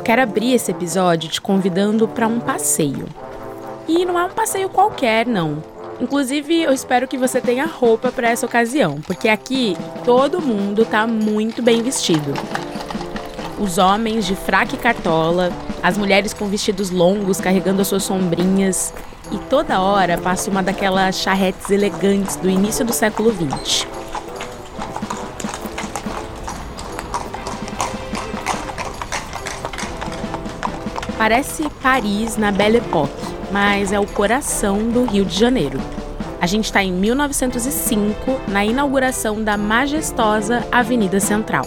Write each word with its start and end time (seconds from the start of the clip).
Eu 0.00 0.02
quero 0.02 0.22
abrir 0.22 0.54
esse 0.54 0.70
episódio 0.70 1.28
te 1.28 1.42
convidando 1.42 2.08
para 2.08 2.26
um 2.26 2.40
passeio. 2.40 3.06
E 3.86 4.06
não 4.06 4.18
é 4.18 4.24
um 4.24 4.30
passeio 4.30 4.70
qualquer, 4.70 5.26
não. 5.26 5.62
Inclusive, 6.00 6.62
eu 6.62 6.72
espero 6.72 7.06
que 7.06 7.18
você 7.18 7.38
tenha 7.38 7.66
roupa 7.66 8.10
para 8.10 8.30
essa 8.30 8.46
ocasião, 8.46 8.98
porque 9.02 9.28
aqui 9.28 9.76
todo 10.02 10.40
mundo 10.40 10.86
tá 10.86 11.06
muito 11.06 11.62
bem 11.62 11.82
vestido. 11.82 12.32
Os 13.58 13.76
homens 13.76 14.26
de 14.26 14.34
fraque 14.34 14.74
e 14.74 14.78
cartola, 14.78 15.52
as 15.82 15.98
mulheres 15.98 16.32
com 16.32 16.46
vestidos 16.46 16.88
longos 16.88 17.38
carregando 17.38 17.82
as 17.82 17.88
suas 17.88 18.02
sombrinhas, 18.02 18.94
e 19.30 19.36
toda 19.50 19.82
hora 19.82 20.16
passa 20.16 20.50
uma 20.50 20.62
daquelas 20.62 21.16
charretes 21.16 21.68
elegantes 21.68 22.36
do 22.36 22.48
início 22.48 22.86
do 22.86 22.92
século 22.94 23.30
XX. 23.34 23.86
Parece 31.20 31.68
Paris 31.82 32.38
na 32.38 32.50
Belle 32.50 32.78
Époque, 32.78 33.12
mas 33.52 33.92
é 33.92 34.00
o 34.00 34.06
coração 34.06 34.88
do 34.88 35.04
Rio 35.04 35.22
de 35.22 35.38
Janeiro. 35.38 35.78
A 36.40 36.46
gente 36.46 36.64
está 36.64 36.82
em 36.82 36.90
1905, 36.90 38.40
na 38.48 38.64
inauguração 38.64 39.44
da 39.44 39.54
majestosa 39.54 40.66
Avenida 40.72 41.20
Central. 41.20 41.66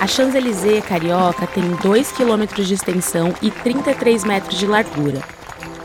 A 0.00 0.06
Champs-Élysées 0.08 0.84
carioca 0.84 1.46
tem 1.46 1.62
2 1.76 2.10
km 2.10 2.60
de 2.60 2.74
extensão 2.74 3.32
e 3.40 3.52
33 3.52 4.24
metros 4.24 4.58
de 4.58 4.66
largura. 4.66 5.22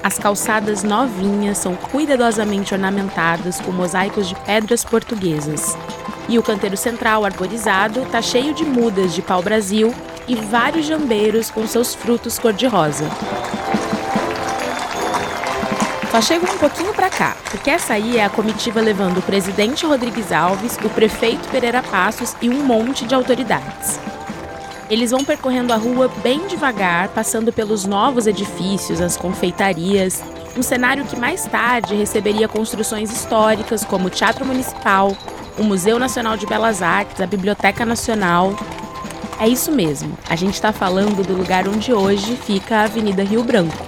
As 0.02 0.17
calçadas 0.17 0.81
novinhas 0.81 1.59
são 1.59 1.76
cuidadosamente 1.76 2.73
ornamentadas 2.73 3.61
com 3.61 3.72
mosaicos 3.72 4.28
de 4.28 4.33
pedras 4.33 4.83
portuguesas, 4.83 5.78
e 6.28 6.40
o 6.40 6.44
canteiro 6.44 6.78
central 6.78 7.26
arborizado 7.26 8.02
está 8.02 8.22
cheio 8.22 8.54
de 8.54 8.64
mudas 8.64 9.14
de 9.14 9.22
pau-brasil 9.22 9.94
e 10.28 10.36
vários 10.36 10.86
jambeiros 10.86 11.50
com 11.52 11.68
seus 11.68 11.94
frutos 11.94 12.40
cor-de-rosa. 12.40 13.06
Só 16.12 16.22
chega 16.22 16.46
um 16.46 16.58
pouquinho 16.60 16.94
para 16.94 17.10
cá, 17.10 17.36
porque 17.50 17.72
essa 17.72 17.94
aí 17.94 18.18
é 18.18 18.26
a 18.26 18.30
comitiva 18.30 18.80
levando 18.80 19.18
o 19.18 19.22
presidente 19.24 19.84
Rodrigues 19.84 20.32
Alves, 20.32 20.78
o 20.84 20.90
prefeito 20.90 21.50
Pereira 21.50 21.82
Passos 21.82 22.36
e 22.40 22.50
um 22.50 22.64
monte 22.64 23.04
de 23.06 23.16
autoridades. 23.16 24.00
Eles 24.90 25.10
vão 25.10 25.26
percorrendo 25.26 25.74
a 25.74 25.76
rua 25.76 26.12
bem 26.22 26.46
devagar, 26.46 27.08
passando 27.10 27.52
pelos 27.52 27.86
novos 27.86 28.28
edifícios, 28.28 29.02
as 29.02 29.18
confeitarias, 29.18 30.24
um 30.56 30.62
cenário 30.62 31.04
que 31.04 31.20
mais 31.20 31.46
tarde 31.46 31.96
receberia 31.96 32.48
construções 32.48 33.12
históricas 33.12 33.84
como 33.84 34.06
o 34.06 34.12
Teatro 34.12 34.46
Municipal, 34.46 35.18
o 35.58 35.64
Museu 35.64 36.00
Nacional 36.00 36.38
de 36.38 36.46
Belas 36.46 36.82
Artes, 36.82 37.22
a 37.22 37.28
Biblioteca 37.28 37.86
Nacional. 37.86 38.56
É 39.40 39.48
isso 39.48 39.72
mesmo, 39.72 40.18
a 40.30 40.36
gente 40.36 40.54
está 40.54 40.72
falando 40.72 41.26
do 41.26 41.34
lugar 41.34 41.68
onde 41.68 41.92
hoje 41.92 42.36
fica 42.36 42.78
a 42.78 42.84
Avenida 42.84 43.23
Rio 43.23 43.44
Branco. 43.44 43.86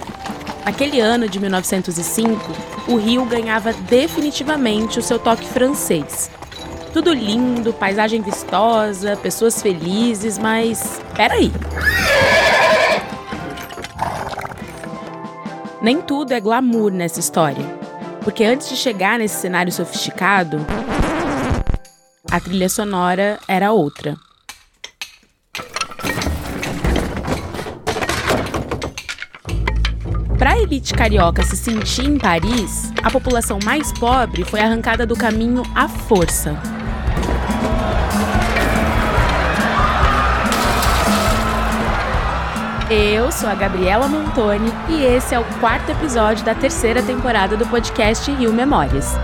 Naquele 0.64 1.00
ano 1.00 1.28
de 1.28 1.38
1905, 1.38 2.52
o 2.88 2.96
Rio 2.96 3.24
ganhava 3.24 3.72
definitivamente 3.72 4.98
o 4.98 5.02
seu 5.02 5.18
toque 5.18 5.46
francês. 5.46 6.28
Tudo 6.92 7.12
lindo, 7.12 7.72
paisagem 7.72 8.20
vistosa, 8.20 9.16
pessoas 9.16 9.62
felizes, 9.62 10.38
mas 10.38 11.00
peraí. 11.14 11.52
Nem 15.80 16.00
tudo 16.00 16.32
é 16.32 16.40
glamour 16.40 16.90
nessa 16.90 17.20
história. 17.20 17.64
Porque 18.22 18.42
antes 18.42 18.68
de 18.68 18.76
chegar 18.76 19.20
nesse 19.20 19.36
cenário 19.36 19.70
sofisticado, 19.70 20.58
a 22.30 22.40
trilha 22.40 22.68
sonora 22.68 23.38
era 23.46 23.72
outra. 23.72 24.16
Para 30.38 30.52
a 30.52 30.58
elite 30.58 30.92
carioca 30.92 31.42
se 31.42 31.56
sentir 31.56 32.04
em 32.04 32.18
Paris, 32.18 32.92
a 33.02 33.10
população 33.10 33.58
mais 33.64 33.92
pobre 33.92 34.44
foi 34.44 34.60
arrancada 34.60 35.06
do 35.06 35.16
caminho 35.16 35.62
à 35.74 35.88
força. 35.88 36.54
Eu 42.90 43.32
sou 43.32 43.48
a 43.48 43.54
Gabriela 43.54 44.06
Montoni 44.06 44.70
e 44.88 45.02
esse 45.02 45.34
é 45.34 45.40
o 45.40 45.44
quarto 45.58 45.90
episódio 45.90 46.44
da 46.44 46.54
terceira 46.54 47.02
temporada 47.02 47.56
do 47.56 47.66
podcast 47.66 48.30
Rio 48.30 48.52
Memórias. 48.52 49.16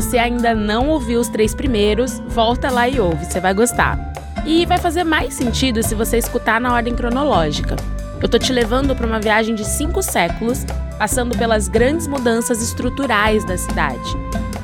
Você 0.00 0.16
ainda 0.16 0.54
não 0.54 0.88
ouviu 0.88 1.20
os 1.20 1.28
três 1.28 1.54
primeiros, 1.54 2.22
volta 2.28 2.70
lá 2.70 2.88
e 2.88 2.98
ouve, 2.98 3.26
você 3.26 3.38
vai 3.38 3.52
gostar. 3.52 3.98
E 4.46 4.64
vai 4.64 4.78
fazer 4.78 5.04
mais 5.04 5.34
sentido 5.34 5.82
se 5.82 5.94
você 5.94 6.16
escutar 6.16 6.58
na 6.58 6.72
ordem 6.72 6.94
cronológica. 6.94 7.76
Eu 8.22 8.28
tô 8.28 8.38
te 8.38 8.50
levando 8.50 8.96
para 8.96 9.06
uma 9.06 9.20
viagem 9.20 9.54
de 9.54 9.62
cinco 9.62 10.02
séculos, 10.02 10.64
passando 10.98 11.36
pelas 11.36 11.68
grandes 11.68 12.06
mudanças 12.06 12.62
estruturais 12.62 13.44
da 13.44 13.58
cidade. 13.58 14.16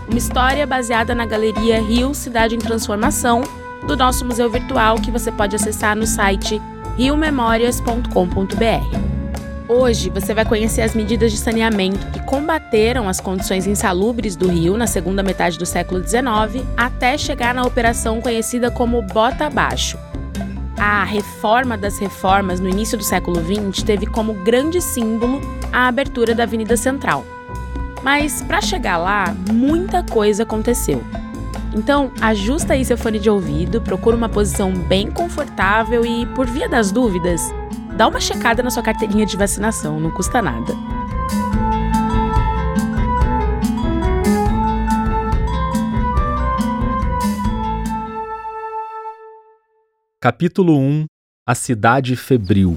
Uma 0.09 0.17
história 0.17 0.67
baseada 0.67 1.15
na 1.15 1.27
galeria 1.27 1.83
Rio 1.83 2.15
Cidade 2.15 2.55
em 2.55 2.59
Transformação, 2.59 3.43
do 3.87 3.95
nosso 3.95 4.25
museu 4.25 4.51
virtual 4.51 4.97
que 4.97 5.11
você 5.11 5.31
pode 5.31 5.55
acessar 5.55 5.95
no 5.95 6.07
site 6.07 6.63
riomemórias.com.br. 6.97 9.16
Hoje 9.69 10.11
você 10.11 10.33
vai 10.33 10.45
conhecer 10.45 10.83
as 10.83 10.95
medidas 10.95 11.33
de 11.33 11.39
saneamento 11.39 12.07
que 12.13 12.21
combateram 12.21 13.09
as 13.09 13.19
condições 13.19 13.67
insalubres 13.67 14.37
do 14.37 14.49
rio 14.49 14.77
na 14.77 14.87
segunda 14.87 15.25
metade 15.25 15.59
do 15.59 15.67
século 15.67 16.07
XIX 16.07 16.65
até 16.77 17.19
chegar 17.19 17.53
na 17.53 17.65
operação 17.65 18.21
conhecida 18.21 18.71
como 18.71 19.03
Bota 19.03 19.47
Abaixo. 19.47 19.99
A 20.79 21.03
reforma 21.03 21.77
das 21.77 21.99
reformas 21.99 22.61
no 22.61 22.69
início 22.69 22.97
do 22.97 23.03
século 23.03 23.43
XX 23.43 23.83
teve 23.83 24.07
como 24.07 24.35
grande 24.35 24.81
símbolo 24.81 25.41
a 25.73 25.89
abertura 25.89 26.33
da 26.33 26.45
Avenida 26.45 26.77
Central. 26.77 27.25
Mas 28.05 28.43
para 28.43 28.61
chegar 28.61 28.99
lá, 28.99 29.35
muita 29.51 30.01
coisa 30.05 30.45
aconteceu. 30.45 31.03
Então, 31.75 32.13
ajusta 32.21 32.75
aí 32.75 32.85
seu 32.85 32.97
fone 32.97 33.19
de 33.19 33.29
ouvido, 33.29 33.81
procura 33.81 34.17
uma 34.17 34.29
posição 34.29 34.73
bem 34.73 35.11
confortável 35.11 36.07
e, 36.07 36.25
por 36.27 36.47
via 36.47 36.69
das 36.69 36.93
dúvidas, 36.93 37.43
dá 37.97 38.07
uma 38.07 38.21
checada 38.21 38.63
na 38.63 38.71
sua 38.71 38.83
carteirinha 38.83 39.25
de 39.25 39.37
vacinação, 39.37 39.99
não 39.99 40.11
custa 40.11 40.43
nada. 40.43 40.75
Capítulo 50.21 50.77
1 50.77 51.07
A 51.47 51.55
Cidade 51.55 52.17
Febril 52.17 52.77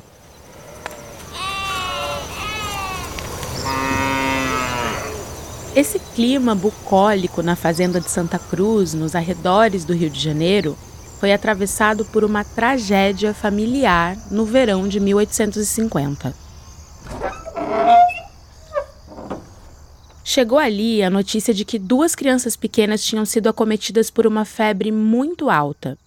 Esse 5.76 6.00
clima 6.00 6.54
bucólico 6.54 7.42
na 7.42 7.56
fazenda 7.56 8.00
de 8.02 8.10
Santa 8.10 8.38
Cruz, 8.38 8.94
nos 8.94 9.16
arredores 9.16 9.86
do 9.86 9.94
Rio 9.94 10.10
de 10.10 10.20
Janeiro, 10.20 10.78
foi 11.20 11.34
atravessado 11.34 12.06
por 12.06 12.24
uma 12.24 12.46
tragédia 12.46 13.34
familiar 13.34 14.16
no 14.32 14.46
verão 14.46 14.88
de 14.88 15.02
1850. 15.02 16.34
Chegou 20.24 20.58
ali 20.58 21.04
a 21.04 21.10
notícia 21.10 21.54
de 21.54 21.66
que 21.66 21.78
duas 21.78 22.16
crianças 22.16 22.56
pequenas 22.56 23.04
tinham 23.04 23.26
sido 23.26 23.50
acometidas 23.50 24.10
por 24.10 24.26
uma 24.26 24.46
febre 24.46 24.92
muito 24.92 25.50
alta. 25.50 25.98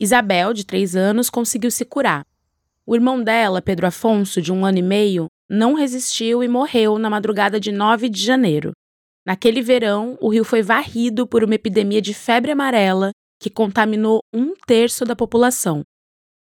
Isabel, 0.00 0.52
de 0.52 0.64
três 0.64 0.96
anos, 0.96 1.30
conseguiu 1.30 1.70
se 1.70 1.84
curar. 1.84 2.26
O 2.84 2.96
irmão 2.96 3.22
dela, 3.22 3.62
Pedro 3.62 3.86
Afonso, 3.86 4.42
de 4.42 4.52
um 4.52 4.64
ano 4.64 4.78
e 4.78 4.82
meio, 4.82 5.28
não 5.48 5.74
resistiu 5.74 6.42
e 6.42 6.48
morreu 6.48 6.98
na 6.98 7.08
madrugada 7.08 7.60
de 7.60 7.70
9 7.70 8.08
de 8.08 8.20
janeiro. 8.20 8.72
Naquele 9.24 9.62
verão, 9.62 10.18
o 10.20 10.28
rio 10.28 10.44
foi 10.44 10.62
varrido 10.62 11.24
por 11.24 11.44
uma 11.44 11.54
epidemia 11.54 12.02
de 12.02 12.12
febre 12.12 12.50
amarela 12.50 13.12
que 13.46 13.50
contaminou 13.50 14.18
um 14.34 14.54
terço 14.66 15.04
da 15.04 15.14
população. 15.14 15.84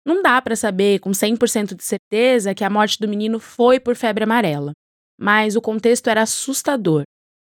Não 0.05 0.21
dá 0.21 0.39
para 0.39 0.55
saber 0.55 0.99
com 0.99 1.09
100% 1.09 1.75
de 1.75 1.83
certeza 1.83 2.53
que 2.53 2.63
a 2.63 2.69
morte 2.69 2.99
do 2.99 3.07
menino 3.07 3.39
foi 3.39 3.79
por 3.79 3.95
febre 3.95 4.25
amarela, 4.25 4.73
mas 5.19 5.55
o 5.55 5.61
contexto 5.61 6.07
era 6.07 6.21
assustador. 6.21 7.01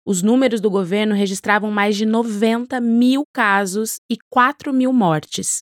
Os 0.07 0.21
números 0.21 0.61
do 0.61 0.69
governo 0.69 1.15
registravam 1.15 1.71
mais 1.71 1.97
de 1.97 2.05
90 2.05 2.79
mil 2.83 3.23
casos 3.35 3.97
e 4.11 4.19
4 4.31 4.75
mil 4.75 4.93
mortes. 4.93 5.61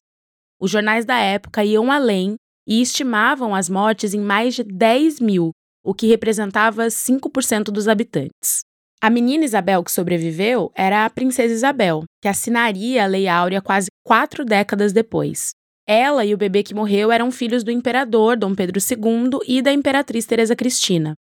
Os 0.61 0.73
jornais 0.73 1.05
da 1.05 1.19
época 1.19 1.65
iam 1.65 1.93
além 1.93 2.35
e 2.67 2.83
estimavam 2.83 3.55
as 3.55 3.69
mortes 3.69 4.13
em 4.13 4.21
mais 4.21 4.57
de 4.57 4.65
10 4.65 5.21
mil, 5.21 5.53
o 5.85 5.95
que 5.95 6.09
representava 6.09 6.87
5% 6.87 7.67
dos 7.67 7.87
habitantes. 7.87 8.63
A 9.01 9.09
menina 9.11 9.45
Isabel 9.45 9.85
que 9.85 9.93
sobreviveu 9.93 10.73
era 10.75 11.05
a 11.05 11.11
princesa 11.11 11.55
Isabel, 11.55 12.03
que 12.21 12.27
assinaria 12.27 13.05
a 13.05 13.07
Lei 13.07 13.29
Áurea 13.29 13.63
quase 13.63 13.87
quatro 14.05 14.45
décadas 14.45 14.93
depois. 14.93 15.51
Ela 15.87 16.25
e 16.25 16.35
o 16.35 16.37
bebê 16.37 16.65
que 16.65 16.75
morreu 16.75 17.13
eram 17.13 17.31
filhos 17.31 17.63
do 17.63 17.71
imperador 17.71 18.37
Dom 18.37 18.57
Pedro 18.57 18.81
II 18.81 19.39
e 19.47 19.63
da 19.63 19.73
imperatriz 19.73 20.27
Teresa 20.27 20.57
Cristina. 20.57 21.15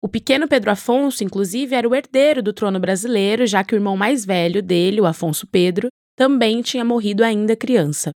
O 0.00 0.08
pequeno 0.08 0.46
Pedro 0.46 0.70
Afonso, 0.70 1.24
inclusive, 1.24 1.74
era 1.74 1.88
o 1.88 1.96
herdeiro 1.96 2.40
do 2.40 2.52
trono 2.52 2.78
brasileiro, 2.78 3.44
já 3.44 3.64
que 3.64 3.74
o 3.74 3.76
irmão 3.76 3.96
mais 3.96 4.24
velho 4.24 4.62
dele, 4.62 5.00
o 5.00 5.06
Afonso 5.06 5.48
Pedro, 5.48 5.88
também 6.16 6.62
tinha 6.62 6.84
morrido 6.84 7.24
ainda 7.24 7.56
criança. 7.56 8.12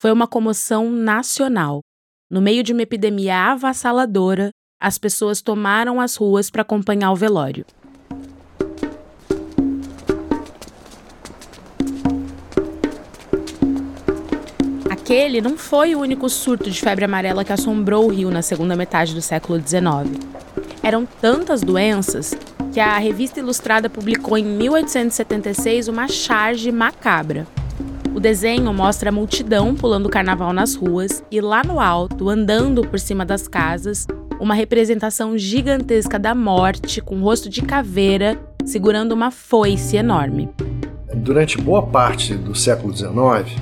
Foi 0.00 0.12
uma 0.12 0.28
comoção 0.28 0.88
nacional. 0.88 1.80
No 2.30 2.40
meio 2.40 2.62
de 2.62 2.72
uma 2.72 2.82
epidemia 2.82 3.34
avassaladora, 3.34 4.50
as 4.80 4.98
pessoas 4.98 5.42
tomaram 5.42 6.00
as 6.00 6.14
ruas 6.14 6.48
para 6.48 6.62
acompanhar 6.62 7.10
o 7.10 7.16
velório. 7.16 7.66
Aquele 15.06 15.40
não 15.40 15.56
foi 15.56 15.94
o 15.94 16.00
único 16.00 16.28
surto 16.28 16.68
de 16.68 16.80
febre 16.80 17.04
amarela 17.04 17.44
que 17.44 17.52
assombrou 17.52 18.06
o 18.06 18.08
Rio 18.08 18.28
na 18.28 18.42
segunda 18.42 18.74
metade 18.74 19.14
do 19.14 19.22
século 19.22 19.56
XIX. 19.64 20.18
Eram 20.82 21.06
tantas 21.06 21.60
doenças 21.60 22.36
que 22.72 22.80
a 22.80 22.98
revista 22.98 23.38
Ilustrada 23.38 23.88
publicou 23.88 24.36
em 24.36 24.44
1876 24.44 25.86
uma 25.86 26.08
charge 26.08 26.72
macabra. 26.72 27.46
O 28.16 28.18
desenho 28.18 28.74
mostra 28.74 29.10
a 29.10 29.12
multidão 29.12 29.76
pulando 29.76 30.08
carnaval 30.08 30.52
nas 30.52 30.74
ruas 30.74 31.22
e 31.30 31.40
lá 31.40 31.62
no 31.62 31.78
alto, 31.78 32.28
andando 32.28 32.84
por 32.84 32.98
cima 32.98 33.24
das 33.24 33.46
casas, 33.46 34.08
uma 34.40 34.54
representação 34.54 35.38
gigantesca 35.38 36.18
da 36.18 36.34
morte 36.34 37.00
com 37.00 37.20
rosto 37.20 37.48
de 37.48 37.62
caveira 37.62 38.36
segurando 38.64 39.12
uma 39.12 39.30
foice 39.30 39.96
enorme. 39.96 40.50
Durante 41.16 41.58
boa 41.58 41.82
parte 41.82 42.34
do 42.34 42.54
século 42.54 42.94
XIX, 42.94 43.10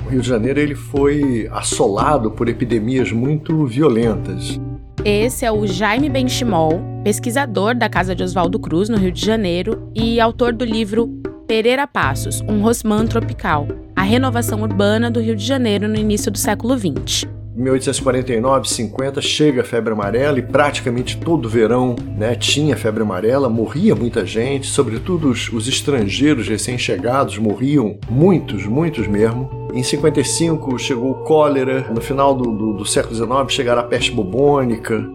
o 0.05 0.09
Rio 0.09 0.21
de 0.21 0.27
Janeiro 0.27 0.59
ele 0.59 0.75
foi 0.75 1.47
assolado 1.51 2.29
por 2.29 2.47
epidemias 2.47 3.11
muito 3.11 3.65
violentas. 3.65 4.59
Esse 5.03 5.45
é 5.45 5.51
o 5.51 5.65
Jaime 5.65 6.09
Benchimol, 6.09 6.81
pesquisador 7.03 7.75
da 7.75 7.87
Casa 7.87 8.15
de 8.15 8.23
Oswaldo 8.23 8.59
Cruz, 8.59 8.89
no 8.89 8.97
Rio 8.97 9.11
de 9.11 9.25
Janeiro, 9.25 9.89
e 9.95 10.19
autor 10.19 10.53
do 10.53 10.65
livro 10.65 11.07
Pereira 11.47 11.87
Passos, 11.87 12.41
um 12.41 12.61
Rosman 12.61 13.05
tropical, 13.07 13.67
a 13.95 14.01
renovação 14.01 14.61
urbana 14.61 15.09
do 15.09 15.19
Rio 15.19 15.35
de 15.35 15.45
Janeiro 15.45 15.87
no 15.87 15.95
início 15.95 16.31
do 16.31 16.37
século 16.37 16.77
XX. 16.77 17.27
1849, 17.55 18.67
50, 18.67 19.21
chega 19.21 19.61
a 19.61 19.63
febre 19.63 19.93
amarela 19.93 20.37
e 20.37 20.41
praticamente 20.41 21.17
todo 21.17 21.47
verão 21.47 21.95
né, 22.17 22.35
tinha 22.35 22.75
febre 22.75 23.01
amarela, 23.01 23.49
morria 23.49 23.95
muita 23.95 24.25
gente, 24.25 24.67
sobretudo 24.67 25.29
os, 25.29 25.49
os 25.53 25.65
estrangeiros 25.65 26.49
recém-chegados 26.49 27.37
morriam, 27.37 27.97
muitos, 28.09 28.65
muitos 28.65 29.07
mesmo. 29.07 29.49
Em 29.73 29.83
55 29.83 30.77
chegou 30.77 31.11
o 31.11 31.23
cólera, 31.23 31.89
no 31.93 32.01
final 32.01 32.35
do, 32.35 32.51
do, 32.51 32.73
do 32.73 32.85
século 32.85 33.15
XIX 33.15 33.53
chegará 33.53 33.81
a 33.81 33.85
peste 33.85 34.11
bubônica, 34.11 35.09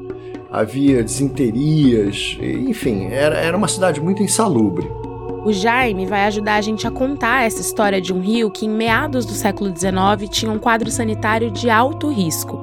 havia 0.50 1.02
desinterias, 1.02 2.38
enfim, 2.40 3.08
era, 3.10 3.37
era 3.37 3.56
uma 3.56 3.69
cidade 3.69 4.00
muito 4.00 4.22
insalubre. 4.22 4.90
O 5.42 5.52
Jaime 5.54 6.04
vai 6.04 6.26
ajudar 6.26 6.56
a 6.56 6.60
gente 6.60 6.87
a 6.87 6.90
contar 6.90 7.46
essa 7.46 7.62
história 7.62 7.98
de 7.98 8.12
um 8.12 8.20
rio 8.20 8.50
que, 8.50 8.66
em 8.66 8.69
meados 8.69 9.25
do 9.25 9.32
século 9.32 9.75
XIX, 9.75 10.28
tinha 10.28 10.52
um 10.52 10.58
quadro 10.58 10.90
sanitário 10.90 11.50
de 11.50 11.70
alto 11.70 12.10
risco. 12.10 12.60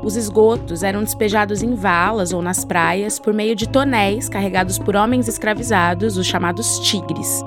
Os 0.00 0.14
esgotos 0.14 0.84
eram 0.84 1.02
despejados 1.02 1.60
em 1.60 1.74
valas 1.74 2.32
ou 2.32 2.40
nas 2.40 2.64
praias 2.64 3.18
por 3.18 3.34
meio 3.34 3.56
de 3.56 3.68
tonéis 3.68 4.28
carregados 4.28 4.78
por 4.78 4.94
homens 4.94 5.26
escravizados, 5.26 6.16
os 6.16 6.26
chamados 6.26 6.78
tigres. 6.78 7.42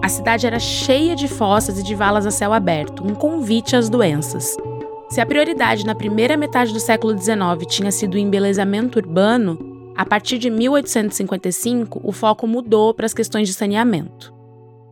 A 0.00 0.08
cidade 0.08 0.46
era 0.46 0.60
cheia 0.60 1.16
de 1.16 1.26
fossas 1.26 1.78
e 1.80 1.82
de 1.82 1.94
valas 1.94 2.24
a 2.24 2.30
céu 2.30 2.52
aberto, 2.52 3.04
um 3.04 3.14
convite 3.14 3.74
às 3.74 3.88
doenças. 3.88 4.56
Se 5.08 5.20
a 5.20 5.26
prioridade 5.26 5.84
na 5.84 5.94
primeira 5.94 6.36
metade 6.36 6.72
do 6.72 6.78
século 6.78 7.18
XIX 7.18 7.66
tinha 7.66 7.90
sido 7.90 8.14
o 8.14 8.18
embelezamento 8.18 8.98
urbano, 8.98 9.73
a 9.96 10.04
partir 10.04 10.38
de 10.38 10.50
1855, 10.50 12.00
o 12.02 12.10
foco 12.10 12.46
mudou 12.46 12.92
para 12.92 13.06
as 13.06 13.14
questões 13.14 13.48
de 13.48 13.54
saneamento. 13.54 14.34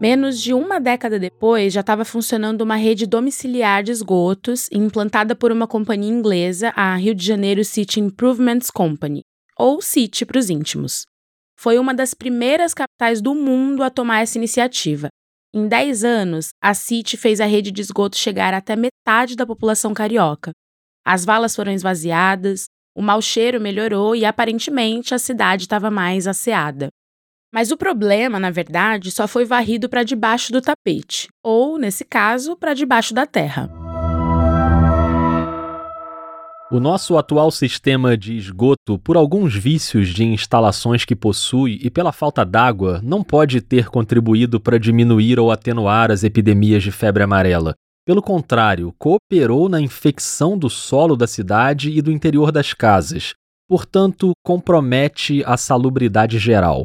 Menos 0.00 0.40
de 0.40 0.52
uma 0.52 0.80
década 0.80 1.18
depois, 1.18 1.72
já 1.72 1.80
estava 1.80 2.04
funcionando 2.04 2.62
uma 2.62 2.76
rede 2.76 3.06
domiciliar 3.06 3.82
de 3.82 3.92
esgotos 3.92 4.68
implantada 4.72 5.34
por 5.34 5.52
uma 5.52 5.66
companhia 5.66 6.10
inglesa, 6.10 6.72
a 6.74 6.96
Rio 6.96 7.14
de 7.14 7.24
Janeiro 7.24 7.64
City 7.64 8.00
Improvements 8.00 8.70
Company, 8.70 9.22
ou 9.56 9.80
City 9.80 10.24
para 10.24 10.38
os 10.38 10.50
íntimos. 10.50 11.04
Foi 11.56 11.78
uma 11.78 11.94
das 11.94 12.14
primeiras 12.14 12.74
capitais 12.74 13.20
do 13.20 13.34
mundo 13.34 13.82
a 13.82 13.90
tomar 13.90 14.22
essa 14.22 14.38
iniciativa. 14.38 15.08
Em 15.54 15.68
10 15.68 16.02
anos, 16.02 16.48
a 16.60 16.74
City 16.74 17.16
fez 17.16 17.40
a 17.40 17.46
rede 17.46 17.70
de 17.70 17.80
esgoto 17.80 18.16
chegar 18.16 18.54
até 18.54 18.74
metade 18.74 19.36
da 19.36 19.46
população 19.46 19.92
carioca. 19.94 20.50
As 21.04 21.24
valas 21.24 21.54
foram 21.54 21.72
esvaziadas, 21.72 22.64
o 22.94 23.02
mau 23.02 23.22
cheiro 23.22 23.60
melhorou 23.60 24.14
e 24.14 24.24
aparentemente 24.24 25.14
a 25.14 25.18
cidade 25.18 25.62
estava 25.62 25.90
mais 25.90 26.26
asseada. 26.26 26.88
Mas 27.52 27.70
o 27.70 27.76
problema, 27.76 28.40
na 28.40 28.50
verdade, 28.50 29.10
só 29.10 29.28
foi 29.28 29.44
varrido 29.44 29.88
para 29.88 30.02
debaixo 30.02 30.52
do 30.52 30.62
tapete, 30.62 31.28
ou, 31.42 31.78
nesse 31.78 32.04
caso, 32.04 32.56
para 32.56 32.72
debaixo 32.72 33.12
da 33.12 33.26
terra. 33.26 33.70
O 36.70 36.80
nosso 36.80 37.18
atual 37.18 37.50
sistema 37.50 38.16
de 38.16 38.34
esgoto, 38.34 38.98
por 38.98 39.14
alguns 39.18 39.54
vícios 39.54 40.08
de 40.08 40.24
instalações 40.24 41.04
que 41.04 41.14
possui 41.14 41.78
e 41.82 41.90
pela 41.90 42.12
falta 42.12 42.46
d'água, 42.46 42.98
não 43.04 43.22
pode 43.22 43.60
ter 43.60 43.90
contribuído 43.90 44.58
para 44.58 44.78
diminuir 44.78 45.38
ou 45.38 45.50
atenuar 45.50 46.10
as 46.10 46.24
epidemias 46.24 46.82
de 46.82 46.90
febre 46.90 47.22
amarela. 47.22 47.74
Pelo 48.04 48.20
contrário, 48.20 48.92
cooperou 48.98 49.68
na 49.68 49.80
infecção 49.80 50.58
do 50.58 50.68
solo 50.68 51.16
da 51.16 51.28
cidade 51.28 51.90
e 51.90 52.02
do 52.02 52.10
interior 52.10 52.50
das 52.50 52.74
casas. 52.74 53.32
Portanto, 53.68 54.32
compromete 54.44 55.44
a 55.44 55.56
salubridade 55.56 56.36
geral. 56.38 56.82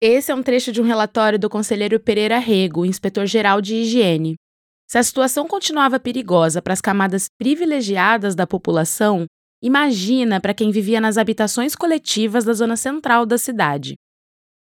Esse 0.00 0.30
é 0.30 0.34
um 0.34 0.42
trecho 0.42 0.70
de 0.70 0.80
um 0.80 0.84
relatório 0.84 1.38
do 1.38 1.50
conselheiro 1.50 1.98
Pereira 1.98 2.38
Rego, 2.38 2.86
inspetor-geral 2.86 3.60
de 3.60 3.74
higiene. 3.74 4.36
Se 4.88 4.96
a 4.96 5.02
situação 5.02 5.46
continuava 5.46 5.98
perigosa 5.98 6.62
para 6.62 6.72
as 6.72 6.80
camadas 6.80 7.26
privilegiadas 7.36 8.36
da 8.36 8.46
população, 8.46 9.26
imagina 9.62 10.40
para 10.40 10.54
quem 10.54 10.70
vivia 10.70 11.00
nas 11.00 11.18
habitações 11.18 11.74
coletivas 11.74 12.44
da 12.44 12.52
zona 12.52 12.76
central 12.76 13.26
da 13.26 13.36
cidade. 13.36 13.96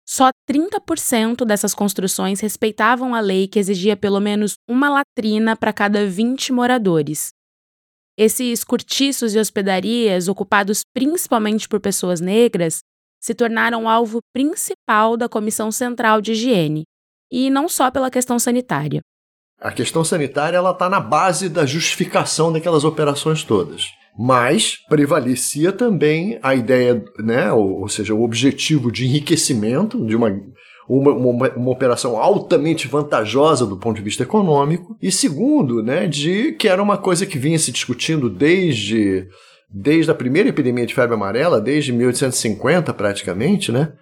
Só 0.08 0.30
30% 0.48 1.44
dessas 1.46 1.74
construções 1.74 2.40
respeitavam 2.40 3.16
a 3.16 3.20
lei 3.20 3.48
que 3.48 3.58
exigia 3.58 3.98
pelo 3.98 4.20
menos 4.20 4.54
uma 4.70 4.88
latrina 4.90 5.56
para 5.56 5.74
cada 5.74 6.06
20 6.08 6.54
moradores. 6.54 7.30
Esses 8.18 8.64
cortiços 8.64 9.34
e 9.34 9.40
hospedarias, 9.40 10.28
ocupados 10.28 10.82
principalmente 10.94 11.68
por 11.68 11.80
pessoas 11.80 12.22
negras, 12.22 12.80
se 13.22 13.34
tornaram 13.34 13.90
alvo 13.90 14.20
principal 14.32 15.18
da 15.18 15.28
Comissão 15.28 15.72
Central 15.72 16.22
de 16.22 16.34
Higiene, 16.34 16.84
e 17.32 17.50
não 17.50 17.68
só 17.68 17.90
pela 17.90 18.12
questão 18.12 18.38
sanitária. 18.38 19.02
A 19.60 19.72
questão 19.72 20.04
sanitária 20.04 20.58
ela 20.58 20.72
está 20.72 20.88
na 20.88 21.00
base 21.00 21.50
da 21.50 21.66
justificação 21.66 22.54
daquelas 22.54 22.84
operações 22.84 23.44
todas. 23.44 23.92
Mas 24.18 24.78
prevalecia 24.88 25.72
também 25.72 26.40
a 26.42 26.56
ideia, 26.56 27.04
né, 27.20 27.52
ou, 27.52 27.82
ou 27.82 27.90
seja, 27.90 28.14
o 28.14 28.24
objetivo 28.24 28.92
de 28.92 29.06
enriquecimento 29.06 30.06
de 30.06 30.16
uma 30.16 30.30
uma, 30.88 31.12
uma, 31.12 31.50
uma, 31.50 31.72
operação 31.72 32.16
altamente 32.16 32.88
vantajosa 32.88 33.66
do 33.66 33.76
ponto 33.76 33.98
de 33.98 34.04
vista 34.04 34.24
econômico, 34.24 34.96
e 35.02 35.12
segundo, 35.12 35.82
né, 35.82 36.06
de 36.08 36.52
que 36.54 36.68
era 36.68 36.82
uma 36.82 36.98
coisa 36.98 37.26
que 37.26 37.40
vinha 37.40 37.58
se 37.58 37.72
discutindo 37.72 38.30
desde, 38.30 39.28
desde 39.68 40.12
a 40.12 40.16
primeira 40.16 40.50
epidemia 40.50 40.86
de 40.86 40.94
febre 40.94 41.16
amarela, 41.16 41.60
desde 41.60 41.92
1850 41.92 42.94
praticamente, 42.94 43.72
né, 43.72 43.94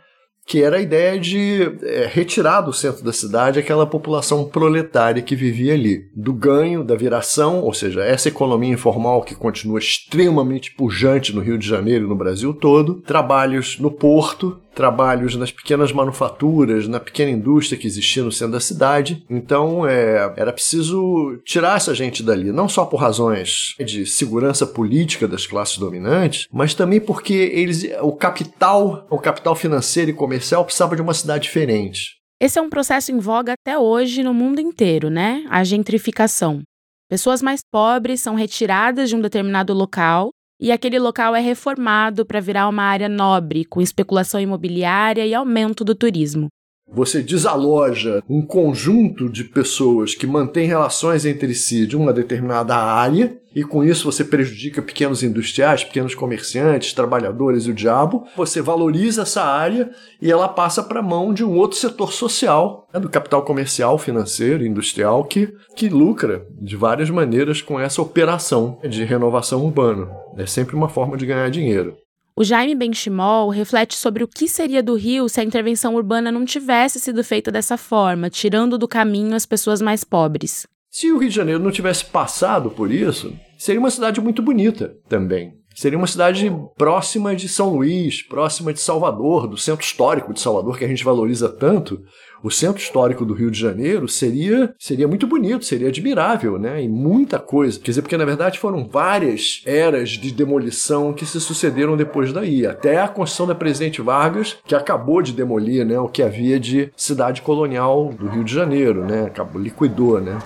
que 0.45 0.61
era 0.61 0.77
a 0.77 0.81
ideia 0.81 1.19
de 1.19 1.77
é, 1.83 2.05
retirar 2.11 2.61
do 2.61 2.73
centro 2.73 3.03
da 3.03 3.13
cidade 3.13 3.59
aquela 3.59 3.85
população 3.85 4.45
proletária 4.45 5.21
que 5.21 5.35
vivia 5.35 5.73
ali, 5.73 6.09
do 6.15 6.33
ganho, 6.33 6.83
da 6.83 6.95
viração, 6.95 7.61
ou 7.61 7.73
seja, 7.73 8.03
essa 8.03 8.27
economia 8.27 8.73
informal 8.73 9.23
que 9.23 9.35
continua 9.35 9.79
extremamente 9.79 10.73
pujante 10.75 11.33
no 11.33 11.41
Rio 11.41 11.57
de 11.57 11.67
Janeiro 11.67 12.05
e 12.05 12.09
no 12.09 12.15
Brasil 12.15 12.53
todo, 12.53 13.01
trabalhos 13.01 13.79
no 13.79 13.89
porto, 13.89 14.59
trabalhos 14.73 15.35
nas 15.35 15.51
pequenas 15.51 15.91
manufaturas, 15.91 16.87
na 16.87 16.99
pequena 16.99 17.31
indústria 17.31 17.77
que 17.77 17.87
existia 17.87 18.23
no 18.23 18.31
centro 18.31 18.53
da 18.53 18.59
cidade. 18.59 19.23
Então 19.29 19.87
é, 19.87 20.33
era 20.35 20.53
preciso 20.53 21.37
tirar 21.45 21.77
essa 21.77 21.93
gente 21.93 22.23
dali, 22.23 22.51
não 22.51 22.67
só 22.67 22.85
por 22.85 22.97
razões 22.97 23.75
de 23.79 24.05
segurança 24.05 24.65
política 24.65 25.27
das 25.27 25.45
classes 25.45 25.77
dominantes, 25.77 26.47
mas 26.51 26.73
também 26.73 26.99
porque 26.99 27.33
eles, 27.33 27.85
o 28.01 28.11
capital, 28.11 29.07
o 29.09 29.19
capital 29.19 29.55
financeiro 29.55 30.11
e 30.11 30.13
comercial 30.13 30.65
precisava 30.65 30.95
de 30.95 31.01
uma 31.01 31.13
cidade 31.13 31.43
diferente. 31.43 32.17
Esse 32.41 32.59
é 32.59 32.61
um 32.61 32.69
processo 32.69 33.11
em 33.11 33.19
voga 33.19 33.53
até 33.53 33.77
hoje 33.77 34.21
no 34.21 34.33
mundo 34.33 34.59
inteiro, 34.59 35.09
né? 35.09 35.45
A 35.49 35.63
gentrificação. 35.63 36.61
Pessoas 37.09 37.41
mais 37.41 37.61
pobres 37.71 38.21
são 38.21 38.35
retiradas 38.35 39.09
de 39.09 39.15
um 39.15 39.21
determinado 39.21 39.73
local 39.73 40.31
e 40.63 40.71
aquele 40.71 40.97
local 40.97 41.35
é 41.35 41.41
reformado 41.41 42.25
para 42.25 42.39
virar 42.39 42.69
uma 42.69 42.83
área 42.83 43.09
nobre, 43.09 43.65
com 43.65 43.81
especulação 43.81 44.39
imobiliária 44.39 45.25
e 45.25 45.33
aumento 45.33 45.83
do 45.83 45.93
turismo. 45.93 46.47
Você 46.93 47.21
desaloja 47.21 48.21
um 48.29 48.41
conjunto 48.41 49.29
de 49.29 49.43
pessoas 49.43 50.13
que 50.13 50.27
mantêm 50.27 50.67
relações 50.67 51.25
entre 51.25 51.53
si 51.55 51.87
de 51.87 51.97
uma 51.97 52.13
determinada 52.13 52.75
área, 52.75 53.37
e 53.55 53.63
com 53.63 53.83
isso 53.83 54.11
você 54.11 54.23
prejudica 54.23 54.81
pequenos 54.81 55.21
industriais, 55.21 55.83
pequenos 55.83 56.15
comerciantes, 56.15 56.93
trabalhadores 56.93 57.65
e 57.65 57.71
o 57.71 57.73
diabo. 57.73 58.25
Você 58.35 58.61
valoriza 58.61 59.23
essa 59.23 59.43
área 59.43 59.91
e 60.21 60.31
ela 60.31 60.47
passa 60.47 60.81
para 60.81 60.99
a 60.99 61.03
mão 61.03 61.33
de 61.33 61.43
um 61.43 61.55
outro 61.55 61.77
setor 61.77 62.11
social, 62.11 62.87
né, 62.93 62.99
do 62.99 63.09
capital 63.09 63.43
comercial, 63.43 63.97
financeiro, 63.97 64.65
industrial, 64.65 65.23
que, 65.23 65.53
que 65.75 65.87
lucra 65.87 66.45
de 66.59 66.75
várias 66.75 67.09
maneiras 67.09 67.61
com 67.61 67.79
essa 67.79 68.01
operação 68.01 68.79
de 68.87 69.03
renovação 69.03 69.63
urbana. 69.63 70.09
É 70.35 70.45
sempre 70.45 70.75
uma 70.75 70.89
forma 70.89 71.15
de 71.15 71.25
ganhar 71.25 71.49
dinheiro. 71.49 71.95
O 72.35 72.43
Jaime 72.43 72.73
Benchimol 72.73 73.49
reflete 73.49 73.95
sobre 73.95 74.23
o 74.23 74.27
que 74.27 74.47
seria 74.47 74.81
do 74.81 74.95
Rio 74.95 75.29
se 75.29 75.39
a 75.39 75.43
intervenção 75.43 75.93
urbana 75.93 76.31
não 76.31 76.45
tivesse 76.45 76.99
sido 76.99 77.23
feita 77.23 77.51
dessa 77.51 77.77
forma, 77.77 78.27
tirando 78.27 78.75
do 78.75 78.87
caminho 78.87 79.35
as 79.35 79.45
pessoas 79.45 79.79
mais 79.83 80.03
pobres. 80.03 80.65
Se 80.89 81.11
o 81.11 81.19
Rio 81.19 81.29
de 81.29 81.35
Janeiro 81.35 81.61
não 81.61 81.71
tivesse 81.71 82.05
passado 82.05 82.71
por 82.71 82.91
isso, 82.91 83.35
seria 83.63 83.79
uma 83.79 83.89
cidade 83.89 84.19
muito 84.19 84.41
bonita 84.41 84.93
também. 85.07 85.53
Seria 85.73 85.97
uma 85.97 86.05
cidade 86.05 86.53
próxima 86.77 87.33
de 87.33 87.47
São 87.47 87.69
Luís, 87.69 88.21
próxima 88.21 88.73
de 88.73 88.81
Salvador, 88.81 89.47
do 89.47 89.57
centro 89.57 89.83
histórico 89.83 90.33
de 90.33 90.41
Salvador, 90.41 90.77
que 90.77 90.83
a 90.83 90.87
gente 90.87 91.03
valoriza 91.03 91.47
tanto. 91.47 92.03
O 92.43 92.51
centro 92.51 92.81
histórico 92.81 93.25
do 93.25 93.33
Rio 93.33 93.49
de 93.49 93.57
Janeiro 93.57 94.05
seria, 94.07 94.75
seria 94.77 95.07
muito 95.07 95.25
bonito, 95.25 95.63
seria 95.63 95.87
admirável, 95.87 96.59
né? 96.59 96.83
E 96.83 96.89
muita 96.89 97.39
coisa. 97.39 97.79
Quer 97.79 97.91
dizer, 97.91 98.01
porque 98.01 98.17
na 98.17 98.25
verdade 98.25 98.59
foram 98.59 98.85
várias 98.85 99.63
eras 99.65 100.09
de 100.09 100.31
demolição 100.31 101.13
que 101.13 101.25
se 101.25 101.39
sucederam 101.39 101.95
depois 101.95 102.33
daí. 102.33 102.67
Até 102.67 102.99
a 102.99 103.07
construção 103.07 103.47
da 103.47 103.55
Presidente 103.55 104.01
Vargas, 104.01 104.57
que 104.65 104.75
acabou 104.75 105.21
de 105.21 105.31
demolir 105.31 105.85
né, 105.85 105.97
o 105.97 106.09
que 106.09 106.21
havia 106.21 106.59
de 106.59 106.91
cidade 106.97 107.41
colonial 107.41 108.13
do 108.13 108.27
Rio 108.27 108.43
de 108.43 108.53
Janeiro, 108.53 109.05
né? 109.05 109.23
Acabou, 109.27 109.61
liquidou, 109.61 110.19
né? 110.19 110.37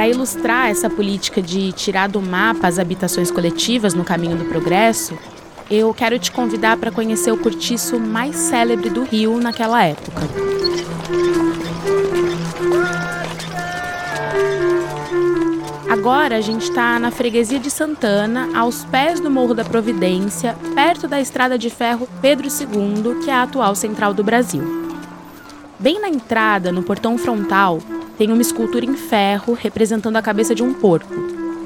Para 0.00 0.08
ilustrar 0.08 0.70
essa 0.70 0.88
política 0.88 1.42
de 1.42 1.72
tirar 1.72 2.08
do 2.08 2.22
mapa 2.22 2.66
as 2.66 2.78
habitações 2.78 3.30
coletivas 3.30 3.92
no 3.92 4.02
caminho 4.02 4.34
do 4.34 4.46
progresso, 4.46 5.14
eu 5.70 5.92
quero 5.92 6.18
te 6.18 6.32
convidar 6.32 6.78
para 6.78 6.90
conhecer 6.90 7.30
o 7.30 7.36
cortiço 7.36 8.00
mais 8.00 8.34
célebre 8.34 8.88
do 8.88 9.04
Rio 9.04 9.38
naquela 9.38 9.84
época. 9.84 10.22
Agora 15.90 16.38
a 16.38 16.40
gente 16.40 16.62
está 16.62 16.98
na 16.98 17.10
freguesia 17.10 17.58
de 17.58 17.70
Santana, 17.70 18.48
aos 18.58 18.82
pés 18.86 19.20
do 19.20 19.30
Morro 19.30 19.52
da 19.52 19.66
Providência, 19.66 20.56
perto 20.74 21.06
da 21.06 21.20
estrada 21.20 21.58
de 21.58 21.68
ferro 21.68 22.08
Pedro 22.22 22.48
II, 22.48 23.22
que 23.22 23.28
é 23.28 23.34
a 23.34 23.42
atual 23.42 23.74
central 23.74 24.14
do 24.14 24.24
Brasil. 24.24 24.62
Bem 25.78 26.00
na 26.00 26.08
entrada, 26.08 26.72
no 26.72 26.82
portão 26.82 27.18
frontal, 27.18 27.80
tem 28.20 28.30
uma 28.30 28.42
escultura 28.42 28.84
em 28.84 28.92
ferro 28.92 29.54
representando 29.54 30.14
a 30.16 30.20
cabeça 30.20 30.54
de 30.54 30.62
um 30.62 30.74
porco. 30.74 31.10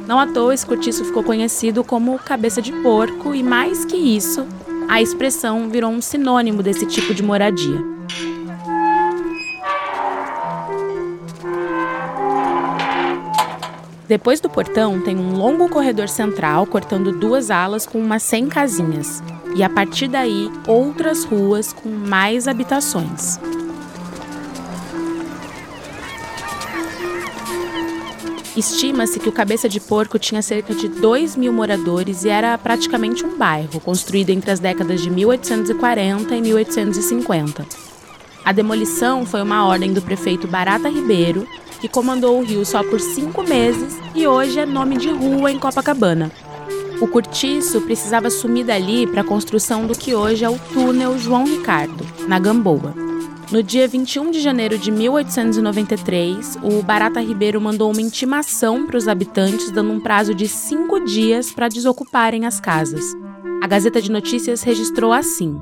Não 0.07 0.21
à 0.21 0.27
toa, 0.29 0.55
esse 0.55 0.65
cortiço 0.65 1.05
ficou 1.05 1.25
conhecido 1.25 1.83
como 1.83 2.17
cabeça 2.17 2.63
de 2.63 2.71
porco, 2.75 3.35
e 3.35 3.43
mais 3.43 3.85
que 3.85 3.97
isso, 3.97 4.47
a 4.89 5.03
expressão 5.03 5.69
virou 5.69 5.91
um 5.91 6.01
sinônimo 6.01 6.63
desse 6.63 6.87
tipo 6.87 7.13
de 7.13 7.25
moradia. 7.25 7.83
Depois 14.07 14.39
do 14.39 14.49
portão 14.49 15.01
tem 15.01 15.17
um 15.17 15.37
longo 15.37 15.69
corredor 15.69 16.09
central 16.09 16.67
cortando 16.67 17.11
duas 17.11 17.51
alas 17.51 17.85
com 17.85 17.99
umas 17.99 18.23
100 18.23 18.47
casinhas, 18.47 19.25
e 19.57 19.65
a 19.65 19.69
partir 19.69 20.07
daí 20.07 20.49
outras 20.69 21.25
ruas 21.25 21.73
com 21.73 21.89
mais 21.89 22.47
habitações. 22.47 23.41
Estima-se 28.57 29.19
que 29.19 29.29
o 29.29 29.33
Cabeça 29.33 29.69
de 29.69 29.81
Porco 29.81 30.17
tinha 30.17 30.41
cerca 30.41 30.73
de 30.73 30.87
2 30.87 31.35
mil 31.35 31.53
moradores 31.53 32.25
e 32.25 32.29
era 32.29 32.57
praticamente 32.57 33.25
um 33.27 33.37
bairro, 33.37 33.81
construído 33.81 34.31
entre 34.31 34.49
as 34.49 34.61
décadas 34.61 35.01
de 35.01 35.11
1840 35.11 36.37
e 36.37 36.41
1850. 36.41 37.67
A 38.45 38.53
demolição 38.53 39.27
foi 39.27 39.43
uma 39.43 39.67
ordem 39.67 39.93
do 39.93 40.01
prefeito 40.01 40.47
Barata 40.47 40.89
Ribeiro, 40.89 41.49
que 41.81 41.89
comandou 41.89 42.39
o 42.39 42.45
rio 42.45 42.65
só 42.65 42.85
por 42.85 43.01
cinco 43.01 43.43
meses 43.43 43.99
e 44.15 44.25
hoje 44.25 44.61
é 44.61 44.67
nome 44.67 44.99
de 44.99 45.11
rua 45.11 45.51
em 45.51 45.59
Copacabana. 45.59 46.31
O 47.01 47.09
cortiço 47.09 47.81
precisava 47.81 48.31
sumir 48.31 48.65
dali 48.65 49.05
para 49.05 49.23
a 49.23 49.25
construção 49.25 49.85
do 49.85 49.99
que 49.99 50.15
hoje 50.15 50.45
é 50.45 50.49
o 50.49 50.61
túnel 50.73 51.19
João 51.19 51.45
Ricardo, 51.45 52.07
na 52.29 52.39
Gamboa. 52.39 52.95
No 53.53 53.63
dia 53.63 53.87
21 53.87 54.31
de 54.31 54.41
janeiro 54.41 54.79
de 54.79 54.91
1893, 54.91 56.59
o 56.63 56.83
Barata 56.83 57.21
Ribeiro 57.21 57.61
mandou 57.61 57.91
uma 57.91 58.01
intimação 58.01 58.87
para 58.87 58.97
os 58.97 59.07
habitantes, 59.07 59.71
dando 59.71 59.93
um 59.93 60.01
prazo 60.01 60.35
de 60.35 60.49
cinco 60.49 61.05
dias 61.05 61.53
para 61.53 61.69
desocuparem 61.69 62.47
as 62.47 62.59
casas. 62.59 63.15
A 63.63 63.67
Gazeta 63.67 64.01
de 64.01 64.11
Notícias 64.11 64.63
registrou 64.63 65.13
assim. 65.13 65.61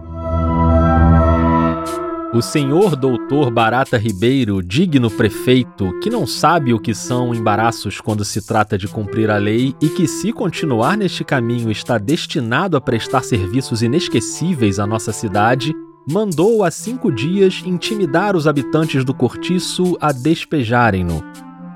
O 2.33 2.41
senhor 2.41 2.97
doutor 2.97 3.51
Barata 3.51 3.99
Ribeiro, 3.99 4.63
digno 4.63 5.11
prefeito, 5.11 5.93
que 6.01 6.09
não 6.09 6.27
sabe 6.27 6.73
o 6.73 6.81
que 6.81 6.95
são 6.95 7.35
embaraços 7.35 8.01
quando 8.01 8.25
se 8.25 8.41
trata 8.41 8.79
de 8.79 8.89
cumprir 8.89 9.31
a 9.31 9.37
lei 9.37 9.75
e 9.83 9.89
que, 9.91 10.09
se 10.09 10.33
continuar 10.33 10.97
neste 10.97 11.25
caminho, 11.25 11.71
está 11.71 11.99
destinado 11.99 12.75
a 12.75 12.81
prestar 12.81 13.23
serviços 13.23 13.83
inesquecíveis 13.83 14.79
à 14.79 14.87
nossa 14.87 15.13
cidade, 15.13 15.75
mandou 16.09 16.65
há 16.65 16.71
cinco 16.71 17.13
dias 17.13 17.63
intimidar 17.65 18.37
os 18.37 18.47
habitantes 18.47 19.05
do 19.05 19.15
cortiço 19.15 19.97
a 20.01 20.13
despejarem-no. 20.13 21.23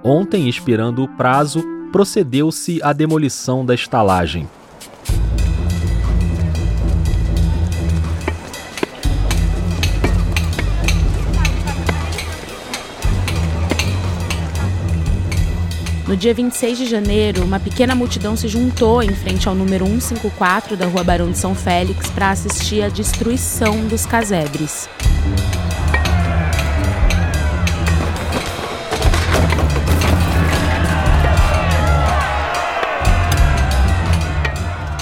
Ontem, 0.02 0.48
expirando 0.48 1.02
o 1.02 1.08
prazo, 1.08 1.62
procedeu-se 1.92 2.82
à 2.82 2.92
demolição 2.92 3.64
da 3.64 3.74
estalagem. 3.74 4.48
No 16.06 16.16
dia 16.16 16.32
26 16.32 16.78
de 16.78 16.86
janeiro, 16.86 17.44
uma 17.44 17.58
pequena 17.58 17.92
multidão 17.92 18.36
se 18.36 18.46
juntou 18.46 19.02
em 19.02 19.12
frente 19.12 19.48
ao 19.48 19.56
número 19.56 19.84
154 19.86 20.76
da 20.76 20.86
Rua 20.86 21.02
Barão 21.02 21.32
de 21.32 21.36
São 21.36 21.52
Félix 21.52 22.08
para 22.10 22.30
assistir 22.30 22.80
à 22.80 22.88
destruição 22.88 23.88
dos 23.88 24.06
casebres. 24.06 24.88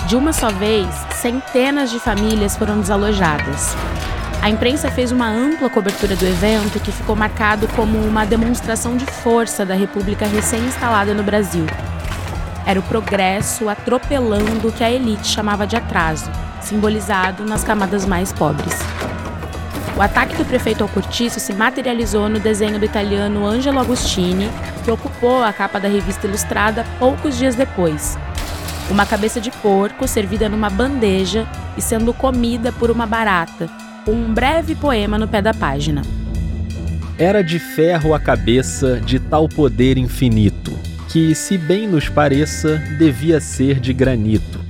De 0.09 0.17
uma 0.17 0.33
só 0.33 0.49
vez, 0.49 0.89
centenas 1.17 1.91
de 1.91 2.01
famílias 2.01 2.57
foram 2.57 2.81
desalojadas. 2.81 3.77
A 4.45 4.51
imprensa 4.51 4.91
fez 4.91 5.11
uma 5.11 5.27
ampla 5.27 5.71
cobertura 5.71 6.15
do 6.15 6.27
evento 6.27 6.79
que 6.79 6.93
ficou 6.93 7.17
marcado 7.17 7.67
como 7.69 7.97
uma 7.97 8.27
demonstração 8.27 8.95
de 8.95 9.07
força 9.07 9.65
da 9.65 9.73
República 9.73 10.27
recém-instalada 10.27 11.15
no 11.15 11.23
Brasil. 11.23 11.65
Era 12.67 12.79
o 12.79 12.83
progresso 12.83 13.71
atropelando 13.71 14.69
o 14.69 14.71
que 14.71 14.85
a 14.85 14.91
elite 14.91 15.29
chamava 15.29 15.67
de 15.67 15.77
atraso, 15.77 16.31
simbolizado 16.61 17.47
nas 17.47 17.65
camadas 17.65 18.05
mais 18.05 18.35
pobres. 18.35 18.75
O 19.97 20.03
ataque 20.03 20.37
do 20.37 20.45
prefeito 20.45 20.83
ao 20.83 20.91
cortiço 20.91 21.41
se 21.41 21.55
materializou 21.55 22.29
no 22.29 22.39
desenho 22.39 22.79
do 22.79 22.85
italiano 22.85 23.47
Angelo 23.47 23.81
Agostini, 23.81 24.51
que 24.85 24.91
ocupou 24.91 25.43
a 25.43 25.55
capa 25.55 25.81
da 25.81 25.89
revista 25.89 26.27
Ilustrada 26.27 26.85
poucos 26.99 27.39
dias 27.39 27.55
depois. 27.55 28.19
Uma 28.91 29.07
cabeça 29.07 29.41
de 29.41 29.51
porco 29.51 30.07
servida 30.07 30.51
numa 30.51 30.69
bandeja 30.69 31.49
e 31.79 31.81
sendo 31.81 32.13
comida 32.13 32.71
por 32.73 32.91
uma 32.91 33.07
barata, 33.07 33.71
um 34.07 34.35
breve 34.35 34.75
poema 34.75 35.19
no 35.19 35.27
pé 35.27 35.41
da 35.41 35.55
página. 35.55 36.03
Era 37.19 37.43
de 37.43 37.59
ferro 37.59 38.13
a 38.13 38.21
cabeça 38.21 39.01
de 39.01 39.19
tal 39.19 39.49
poder 39.49 39.97
infinito, 39.97 40.73
que, 41.09 41.35
se 41.35 41.57
bem 41.57 41.87
nos 41.87 42.09
pareça, 42.09 42.77
devia 42.99 43.41
ser 43.41 43.81
de 43.81 43.93
granito. 43.93 44.61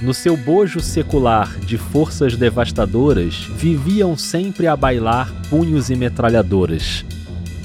No 0.00 0.14
seu 0.14 0.34
bojo 0.34 0.80
secular 0.80 1.58
de 1.58 1.76
forças 1.76 2.36
devastadoras, 2.36 3.46
viviam 3.56 4.16
sempre 4.16 4.66
a 4.66 4.74
bailar 4.74 5.30
punhos 5.50 5.90
e 5.90 5.96
metralhadoras. 5.96 7.04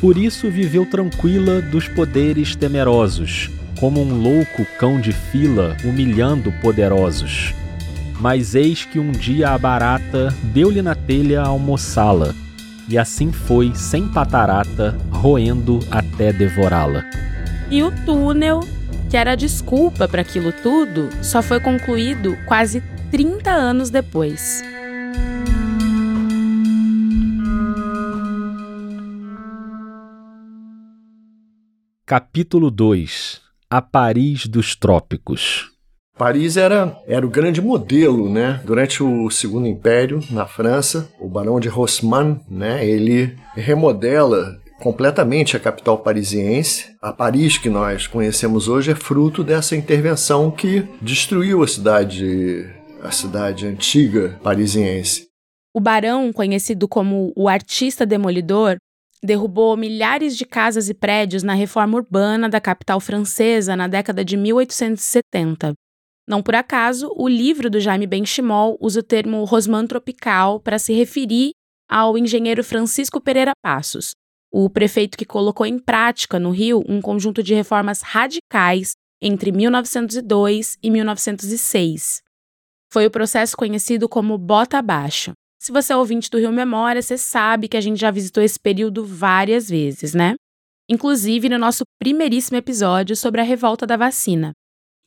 Por 0.02 0.18
isso 0.18 0.50
viveu 0.50 0.86
tranquila 0.86 1.62
dos 1.62 1.88
poderes 1.88 2.56
temerosos, 2.56 3.50
como 3.80 4.02
um 4.02 4.22
louco 4.22 4.66
cão 4.78 5.00
de 5.00 5.14
fila 5.14 5.78
humilhando 5.86 6.52
poderosos. 6.62 7.54
Mas 8.26 8.56
eis 8.56 8.84
que 8.84 8.98
um 8.98 9.12
dia 9.12 9.52
a 9.52 9.58
barata 9.60 10.34
deu-lhe 10.46 10.82
na 10.82 10.96
telha 10.96 11.44
a 11.44 11.48
almoçá-la, 11.48 12.34
e 12.90 12.98
assim 12.98 13.32
foi, 13.32 13.76
sem 13.76 14.08
patarata, 14.08 14.98
roendo 15.12 15.80
até 15.92 16.34
devorá-la. 16.34 17.06
E 17.70 17.84
o 17.84 17.92
túnel, 18.04 18.62
que 19.12 19.16
era 19.16 19.34
a 19.34 19.36
desculpa 19.36 20.08
para 20.08 20.22
aquilo 20.22 20.52
tudo, 20.52 21.08
só 21.22 21.44
foi 21.44 21.60
concluído 21.60 22.36
quase 22.48 22.82
30 23.12 23.52
anos 23.52 23.92
depois. 23.92 24.64
Capítulo 32.08 32.72
2 32.72 33.40
A 33.70 33.84
Paris 33.84 34.48
dos 34.48 34.76
Trópicos 34.76 35.75
Paris 36.18 36.56
era, 36.56 36.98
era 37.06 37.26
o 37.26 37.30
grande 37.30 37.62
modelo, 37.62 38.30
né? 38.30 38.62
Durante 38.64 39.04
o 39.04 39.30
Segundo 39.30 39.68
Império, 39.68 40.22
na 40.32 40.48
França, 40.48 41.10
o 41.20 41.28
Barão 41.28 41.60
de 41.60 41.68
Haussmann, 41.68 42.40
né? 42.50 42.88
Ele 42.88 43.36
remodela 43.54 44.58
completamente 44.80 45.58
a 45.58 45.60
capital 45.60 45.98
parisiense. 45.98 46.96
A 47.02 47.12
Paris 47.12 47.58
que 47.58 47.70
nós 47.70 48.08
conhecemos 48.08 48.70
hoje 48.70 48.92
é 48.92 48.96
fruto 48.96 49.44
dessa 49.44 49.76
intervenção 49.76 50.50
que 50.50 50.88
destruiu 51.02 51.62
a 51.62 51.68
cidade, 51.68 52.66
a 53.04 53.12
cidade 53.12 53.68
antiga 53.68 54.40
parisiense. 54.42 55.28
O 55.74 55.82
barão, 55.82 56.32
conhecido 56.32 56.88
como 56.88 57.34
o 57.36 57.50
artista 57.50 58.06
demolidor, 58.06 58.78
derrubou 59.22 59.76
milhares 59.76 60.38
de 60.38 60.46
casas 60.46 60.88
e 60.88 60.94
prédios 60.94 61.44
na 61.44 61.54
reforma 61.54 61.98
urbana 61.98 62.48
da 62.48 62.62
capital 62.62 63.02
francesa 63.02 63.76
na 63.76 63.88
década 63.88 64.24
de 64.24 64.38
1870. 64.38 65.74
Não 66.28 66.42
por 66.42 66.56
acaso, 66.56 67.14
o 67.16 67.28
livro 67.28 67.70
do 67.70 67.80
Jaime 67.80 68.08
Benchimol 68.08 68.78
usa 68.82 69.00
o 69.00 69.04
termo 69.04 69.44
Rosman 69.44 69.86
tropical 69.86 70.60
para 70.60 70.80
se 70.80 70.94
referir 70.94 71.52
ao 71.88 72.18
engenheiro 72.18 72.64
Francisco 72.64 73.22
Pereira 73.22 73.52
Passos, 73.64 74.12
o 74.52 74.70
prefeito 74.70 75.18
que 75.18 75.26
colocou 75.26 75.66
em 75.66 75.78
prática 75.78 76.40
no 76.40 76.50
Rio 76.50 76.84
um 76.88 77.00
conjunto 77.00 77.44
de 77.44 77.54
reformas 77.54 78.02
radicais 78.02 78.94
entre 79.22 79.52
1902 79.52 80.78
e 80.82 80.90
1906. 80.90 82.22
Foi 82.92 83.06
o 83.06 83.12
processo 83.12 83.56
conhecido 83.56 84.10
como 84.10 84.38
Bota 84.38 84.80
Abaixo. 84.80 85.34
Se 85.60 85.72
você 85.72 85.94
é 85.94 85.98
ouvinte 85.98 86.30
do 86.30 86.38
Rio 86.40 86.52
Memória, 86.52 87.02
você 87.02 87.18
sabe 87.18 87.68
que 87.68 87.78
a 87.78 87.82
gente 87.82 88.00
já 88.00 88.12
visitou 88.12 88.44
esse 88.44 88.60
período 88.60 89.06
várias 89.06 89.70
vezes, 89.70 90.14
né? 90.14 90.36
Inclusive 90.90 91.50
no 91.50 91.58
nosso 91.58 91.84
primeiríssimo 92.00 92.58
episódio 92.58 93.16
sobre 93.16 93.42
a 93.42 93.44
revolta 93.44 93.86
da 93.86 93.98
vacina. 93.98 94.54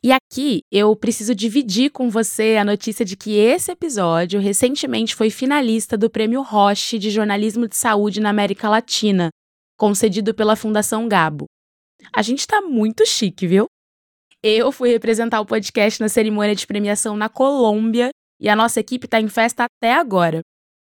E 0.03 0.13
aqui 0.13 0.61
eu 0.71 0.95
preciso 0.95 1.35
dividir 1.35 1.91
com 1.91 2.09
você 2.09 2.57
a 2.57 2.65
notícia 2.65 3.05
de 3.05 3.17
que 3.17 3.37
esse 3.37 3.73
episódio 3.73 4.41
recentemente 4.41 5.15
foi 5.15 5.29
finalista 5.29 5.97
do 5.97 6.09
Prêmio 6.09 6.41
Roche 6.41 6.99
de 6.99 7.11
Jornalismo 7.11 7.67
de 7.67 7.77
Saúde 7.77 8.21
na 8.21 8.31
América 8.31 8.69
Latina, 8.69 9.29
concedido 9.77 10.33
pela 10.33 10.55
Fundação 10.55 11.09
Gabo. 11.09 11.47
A 12.15 12.23
gente 12.23 12.47
tá 12.47 12.61
muito 12.61 13.05
chique, 13.05 13.45
viu? 13.45 13.67
Eu 14.41 14.71
fui 14.71 14.89
representar 14.89 15.41
o 15.41 15.47
podcast 15.47 16.01
na 16.01 16.09
cerimônia 16.09 16.55
de 16.55 16.65
premiação 16.65 17.17
na 17.17 17.29
Colômbia 17.29 18.11
e 18.41 18.49
a 18.49 18.55
nossa 18.55 18.79
equipe 18.79 19.09
tá 19.09 19.21
em 19.21 19.29
festa 19.29 19.65
até 19.65 19.95
agora. 19.95 20.43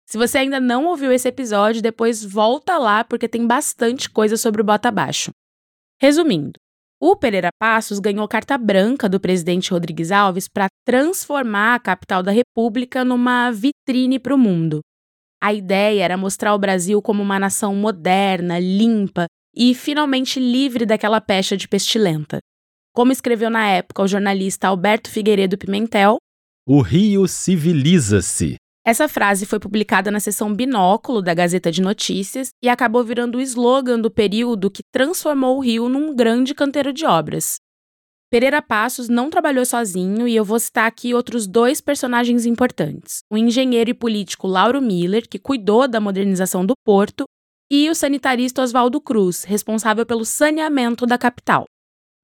Se 0.07 0.17
você 0.17 0.39
ainda 0.39 0.59
não 0.59 0.85
ouviu 0.85 1.11
esse 1.11 1.27
episódio, 1.27 1.83
depois 1.83 2.25
volta 2.25 2.79
lá 2.79 3.03
porque 3.03 3.27
tem 3.27 3.45
bastante 3.45 4.09
coisa 4.09 4.37
sobre 4.37 4.61
o 4.61 4.65
Bota 4.65 4.89
Abaixo. 4.89 5.29
Resumindo, 6.01 6.59
o 7.05 7.17
Pereira 7.17 7.49
Passos 7.59 7.99
ganhou 7.99 8.25
carta 8.29 8.57
branca 8.57 9.09
do 9.09 9.19
presidente 9.19 9.71
Rodrigues 9.71 10.09
Alves 10.09 10.47
para 10.47 10.67
transformar 10.85 11.75
a 11.75 11.79
capital 11.79 12.23
da 12.23 12.31
República 12.31 13.03
numa 13.03 13.51
vitrine 13.51 14.17
para 14.17 14.33
o 14.33 14.37
mundo. 14.37 14.79
A 15.43 15.53
ideia 15.53 16.01
era 16.01 16.15
mostrar 16.15 16.55
o 16.55 16.57
Brasil 16.57 17.01
como 17.01 17.21
uma 17.21 17.37
nação 17.37 17.75
moderna, 17.75 18.57
limpa 18.57 19.25
e 19.53 19.75
finalmente 19.75 20.39
livre 20.39 20.85
daquela 20.85 21.19
pecha 21.19 21.57
de 21.57 21.67
pestilenta. 21.67 22.39
Como 22.95 23.11
escreveu 23.11 23.49
na 23.49 23.67
época 23.67 24.03
o 24.03 24.07
jornalista 24.07 24.69
Alberto 24.69 25.11
Figueiredo 25.11 25.57
Pimentel, 25.57 26.15
o 26.65 26.79
Rio 26.79 27.27
civiliza-se. 27.27 28.55
Essa 28.85 29.07
frase 29.07 29.45
foi 29.45 29.59
publicada 29.59 30.11
na 30.11 30.19
seção 30.19 30.53
Binóculo 30.53 31.21
da 31.21 31.33
Gazeta 31.33 31.71
de 31.71 31.81
Notícias 31.81 32.49
e 32.61 32.67
acabou 32.67 33.01
virando 33.01 33.37
o 33.37 33.41
slogan 33.41 33.97
do 33.97 34.11
período 34.11 34.69
que 34.69 34.83
transformou 34.91 35.57
o 35.57 35.61
Rio 35.61 35.87
num 35.87 36.13
grande 36.13 36.53
canteiro 36.53 36.91
de 36.91 37.05
obras. 37.05 37.55
Pereira 38.29 38.61
Passos 38.61 39.07
não 39.07 39.29
trabalhou 39.29 39.65
sozinho 39.65 40.27
e 40.27 40.35
eu 40.35 40.43
vou 40.43 40.59
citar 40.59 40.85
aqui 40.85 41.13
outros 41.13 41.47
dois 41.47 41.79
personagens 41.79 42.45
importantes: 42.45 43.19
o 43.31 43.37
engenheiro 43.37 43.91
e 43.91 43.93
político 43.93 44.47
Lauro 44.47 44.81
Miller, 44.81 45.29
que 45.29 45.39
cuidou 45.39 45.87
da 45.87 46.01
modernização 46.01 46.65
do 46.65 46.73
porto, 46.83 47.23
e 47.71 47.89
o 47.89 47.95
sanitarista 47.95 48.61
Oswaldo 48.61 48.99
Cruz, 48.99 49.45
responsável 49.45 50.05
pelo 50.05 50.25
saneamento 50.25 51.05
da 51.05 51.17
capital. 51.17 51.65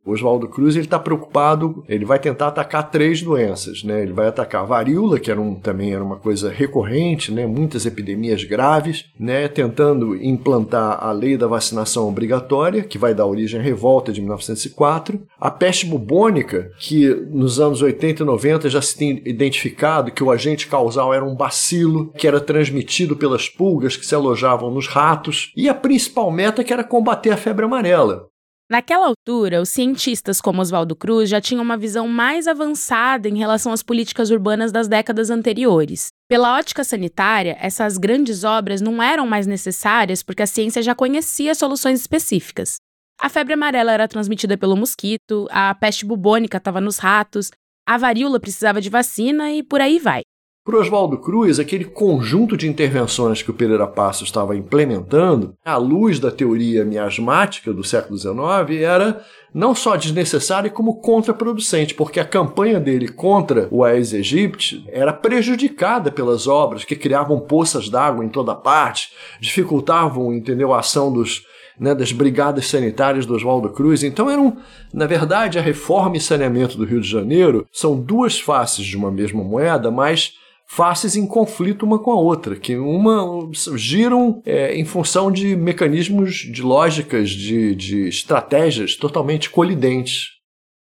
O 0.09 0.13
Oswaldo 0.13 0.47
Cruz 0.47 0.75
ele 0.75 0.85
está 0.85 0.97
preocupado, 0.97 1.83
ele 1.87 2.03
vai 2.03 2.17
tentar 2.17 2.47
atacar 2.47 2.89
três 2.89 3.21
doenças, 3.21 3.83
né? 3.83 4.01
Ele 4.01 4.11
vai 4.11 4.27
atacar 4.27 4.63
a 4.63 4.65
varíola, 4.65 5.19
que 5.19 5.29
era 5.29 5.39
um, 5.39 5.53
também 5.53 5.93
era 5.93 6.03
uma 6.03 6.15
coisa 6.15 6.49
recorrente, 6.49 7.31
né? 7.31 7.45
Muitas 7.45 7.85
epidemias 7.85 8.43
graves, 8.43 9.05
né? 9.19 9.47
Tentando 9.47 10.15
implantar 10.15 10.97
a 11.03 11.11
lei 11.11 11.37
da 11.37 11.45
vacinação 11.45 12.09
obrigatória, 12.09 12.81
que 12.81 12.97
vai 12.97 13.13
dar 13.13 13.27
origem 13.27 13.59
à 13.59 13.63
revolta 13.63 14.11
de 14.11 14.19
1904, 14.19 15.21
a 15.39 15.51
peste 15.51 15.85
bubônica, 15.85 16.71
que 16.79 17.07
nos 17.29 17.59
anos 17.59 17.83
80 17.83 18.23
e 18.23 18.25
90 18.25 18.67
já 18.67 18.81
se 18.81 18.97
tem 18.97 19.21
identificado 19.25 20.11
que 20.11 20.23
o 20.23 20.31
agente 20.31 20.67
causal 20.67 21.13
era 21.13 21.23
um 21.23 21.35
bacilo 21.35 22.11
que 22.17 22.27
era 22.27 22.41
transmitido 22.41 23.15
pelas 23.15 23.47
pulgas 23.47 23.95
que 23.95 24.07
se 24.07 24.15
alojavam 24.15 24.71
nos 24.71 24.87
ratos, 24.87 25.53
e 25.55 25.69
a 25.69 25.73
principal 25.75 26.31
meta 26.31 26.63
que 26.63 26.73
era 26.73 26.83
combater 26.83 27.29
a 27.29 27.37
febre 27.37 27.65
amarela. 27.65 28.27
Naquela 28.71 29.07
altura, 29.07 29.63
os 29.63 29.69
cientistas 29.69 30.39
como 30.39 30.61
Oswaldo 30.61 30.95
Cruz 30.95 31.27
já 31.27 31.41
tinham 31.41 31.63
uma 31.63 31.75
visão 31.75 32.07
mais 32.07 32.47
avançada 32.47 33.27
em 33.27 33.35
relação 33.35 33.73
às 33.73 33.81
políticas 33.81 34.29
urbanas 34.29 34.71
das 34.71 34.87
décadas 34.87 35.31
anteriores. 35.31 36.09
Pela 36.29 36.55
ótica 36.55 36.83
sanitária, 36.83 37.57
essas 37.59 37.97
grandes 37.97 38.43
obras 38.43 38.79
não 38.79 39.01
eram 39.01 39.25
mais 39.25 39.47
necessárias 39.47 40.21
porque 40.21 40.43
a 40.43 40.47
ciência 40.47 40.83
já 40.83 40.93
conhecia 40.93 41.55
soluções 41.55 41.99
específicas. 41.99 42.75
A 43.19 43.27
febre 43.27 43.55
amarela 43.55 43.91
era 43.91 44.07
transmitida 44.07 44.55
pelo 44.55 44.77
mosquito, 44.77 45.47
a 45.49 45.73
peste 45.73 46.05
bubônica 46.05 46.59
estava 46.59 46.79
nos 46.79 46.99
ratos, 46.99 47.49
a 47.87 47.97
varíola 47.97 48.39
precisava 48.39 48.79
de 48.79 48.89
vacina 48.91 49.51
e 49.51 49.63
por 49.63 49.81
aí 49.81 49.97
vai. 49.97 50.21
Para 50.63 50.77
Oswaldo 50.77 51.17
Cruz, 51.17 51.57
aquele 51.57 51.85
conjunto 51.85 52.55
de 52.55 52.67
intervenções 52.67 53.41
que 53.41 53.49
o 53.49 53.53
Pereira 53.53 53.87
Passos 53.87 54.27
estava 54.27 54.55
implementando, 54.55 55.55
à 55.65 55.77
luz 55.77 56.19
da 56.19 56.29
teoria 56.29 56.83
miasmática 56.85 57.73
do 57.73 57.83
século 57.83 58.17
XIX, 58.17 58.81
era 58.81 59.23
não 59.53 59.73
só 59.73 59.95
desnecessária 59.95 60.69
como 60.69 60.99
contraproducente, 61.01 61.95
porque 61.95 62.19
a 62.19 62.25
campanha 62.25 62.79
dele 62.79 63.07
contra 63.07 63.67
o 63.71 63.83
Aes 63.83 64.13
aegypti 64.13 64.85
era 64.89 65.13
prejudicada 65.13 66.11
pelas 66.11 66.45
obras 66.45 66.83
que 66.83 66.95
criavam 66.95 67.39
poças 67.39 67.89
d'água 67.89 68.23
em 68.23 68.29
toda 68.29 68.53
parte, 68.53 69.11
dificultavam, 69.39 70.33
entendeu, 70.33 70.73
a 70.73 70.79
ação 70.79 71.11
dos 71.11 71.41
né, 71.79 71.95
das 71.95 72.11
brigadas 72.11 72.67
sanitárias 72.67 73.25
do 73.25 73.33
Oswaldo 73.33 73.69
Cruz. 73.69 74.03
Então, 74.03 74.29
eram, 74.29 74.57
na 74.93 75.07
verdade, 75.07 75.57
a 75.57 75.61
reforma 75.61 76.17
e 76.17 76.21
saneamento 76.21 76.77
do 76.77 76.83
Rio 76.83 76.99
de 76.99 77.09
Janeiro 77.09 77.65
são 77.71 77.99
duas 77.99 78.39
faces 78.39 78.85
de 78.85 78.97
uma 78.97 79.09
mesma 79.09 79.43
moeda, 79.43 79.89
mas 79.89 80.33
faces 80.69 81.15
em 81.15 81.25
conflito 81.25 81.83
uma 81.83 81.97
com 81.97 82.11
a 82.11 82.19
outra, 82.19 82.55
que 82.55 82.77
uma 82.77 83.49
giram 83.75 84.39
é, 84.45 84.75
em 84.75 84.85
função 84.85 85.31
de 85.31 85.55
mecanismos 85.55 86.35
de 86.35 86.61
lógicas, 86.61 87.31
de, 87.31 87.73
de 87.73 88.07
estratégias 88.07 88.95
totalmente 88.95 89.49
colidentes. 89.49 90.37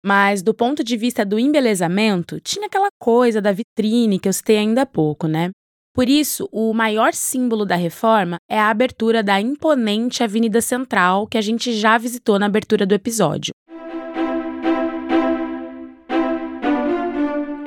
Mas, 0.03 0.41
do 0.41 0.53
ponto 0.53 0.83
de 0.83 0.97
vista 0.97 1.23
do 1.23 1.37
embelezamento, 1.37 2.39
tinha 2.41 2.65
aquela 2.65 2.89
coisa 2.99 3.39
da 3.39 3.51
vitrine 3.51 4.19
que 4.19 4.27
eu 4.27 4.33
citei 4.33 4.57
ainda 4.57 4.81
há 4.81 4.85
pouco, 4.85 5.27
né? 5.27 5.51
Por 5.93 6.09
isso, 6.09 6.49
o 6.51 6.73
maior 6.73 7.13
símbolo 7.13 7.63
da 7.65 7.75
reforma 7.75 8.37
é 8.49 8.59
a 8.59 8.69
abertura 8.69 9.21
da 9.21 9.39
imponente 9.39 10.23
Avenida 10.23 10.59
Central 10.59 11.27
que 11.27 11.37
a 11.37 11.41
gente 11.41 11.71
já 11.73 11.97
visitou 11.99 12.39
na 12.39 12.47
abertura 12.47 12.85
do 12.85 12.95
episódio. 12.95 13.51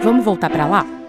Vamos 0.03 0.25
voltar 0.25 0.51
para 0.51 0.67
lá? 0.67 1.00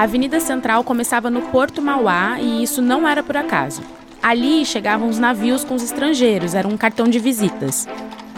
A 0.00 0.04
Avenida 0.04 0.40
Central 0.40 0.82
começava 0.82 1.28
no 1.28 1.42
Porto 1.42 1.82
Mauá 1.82 2.40
e 2.40 2.62
isso 2.62 2.80
não 2.80 3.06
era 3.06 3.22
por 3.22 3.36
acaso. 3.36 3.82
Ali 4.22 4.64
chegavam 4.64 5.10
os 5.10 5.18
navios 5.18 5.62
com 5.62 5.74
os 5.74 5.82
estrangeiros, 5.82 6.54
era 6.54 6.66
um 6.66 6.74
cartão 6.74 7.06
de 7.06 7.18
visitas. 7.18 7.86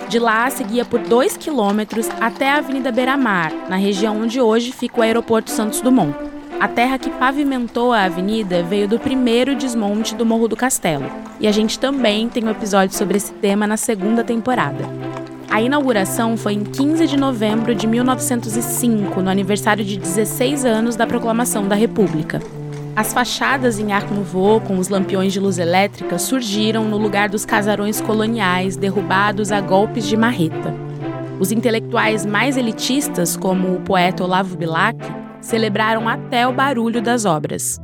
De 0.09 0.18
lá, 0.18 0.51
seguia 0.51 0.85
por 0.85 0.98
dois 0.98 1.37
quilômetros 1.37 2.09
até 2.20 2.51
a 2.51 2.57
Avenida 2.57 2.90
Beira-Mar, 2.90 3.53
na 3.68 3.77
região 3.77 4.20
onde 4.20 4.40
hoje 4.40 4.72
fica 4.72 4.98
o 4.98 5.03
Aeroporto 5.05 5.53
Santos 5.53 5.81
Dumont. 5.81 6.12
A 6.59 6.66
terra 6.66 6.98
que 6.98 7.11
pavimentou 7.11 7.92
a 7.92 8.07
avenida 8.07 8.64
veio 8.64 8.88
do 8.88 8.98
primeiro 8.98 9.55
desmonte 9.55 10.16
do 10.16 10.27
Morro 10.27 10.48
do 10.48 10.57
Castelo, 10.57 11.09
e 11.38 11.46
a 11.46 11.53
gente 11.53 11.79
também 11.79 12.29
tem 12.29 12.42
um 12.42 12.51
episódio 12.51 12.98
sobre 12.98 13.18
esse 13.18 13.33
tema 13.35 13.68
na 13.68 13.77
segunda 13.77 14.25
temporada. 14.25 14.85
A 15.52 15.60
inauguração 15.60 16.34
foi 16.34 16.54
em 16.54 16.64
15 16.64 17.06
de 17.06 17.14
novembro 17.14 17.74
de 17.74 17.86
1905, 17.86 19.20
no 19.20 19.28
aniversário 19.28 19.84
de 19.84 19.98
16 19.98 20.64
anos 20.64 20.96
da 20.96 21.06
proclamação 21.06 21.68
da 21.68 21.74
República. 21.74 22.40
As 22.96 23.12
fachadas 23.12 23.78
em 23.78 23.92
Art 23.92 24.10
Nouveau 24.10 24.62
com 24.62 24.78
os 24.78 24.88
lampiões 24.88 25.30
de 25.30 25.38
luz 25.38 25.58
elétrica 25.58 26.18
surgiram 26.18 26.88
no 26.88 26.96
lugar 26.96 27.28
dos 27.28 27.44
casarões 27.44 28.00
coloniais 28.00 28.78
derrubados 28.78 29.52
a 29.52 29.60
golpes 29.60 30.06
de 30.06 30.16
marreta. 30.16 30.74
Os 31.38 31.52
intelectuais 31.52 32.24
mais 32.24 32.56
elitistas, 32.56 33.36
como 33.36 33.74
o 33.74 33.80
poeta 33.82 34.24
Olavo 34.24 34.56
Bilac, 34.56 34.96
celebraram 35.42 36.08
até 36.08 36.48
o 36.48 36.52
barulho 36.54 37.02
das 37.02 37.26
obras. 37.26 37.78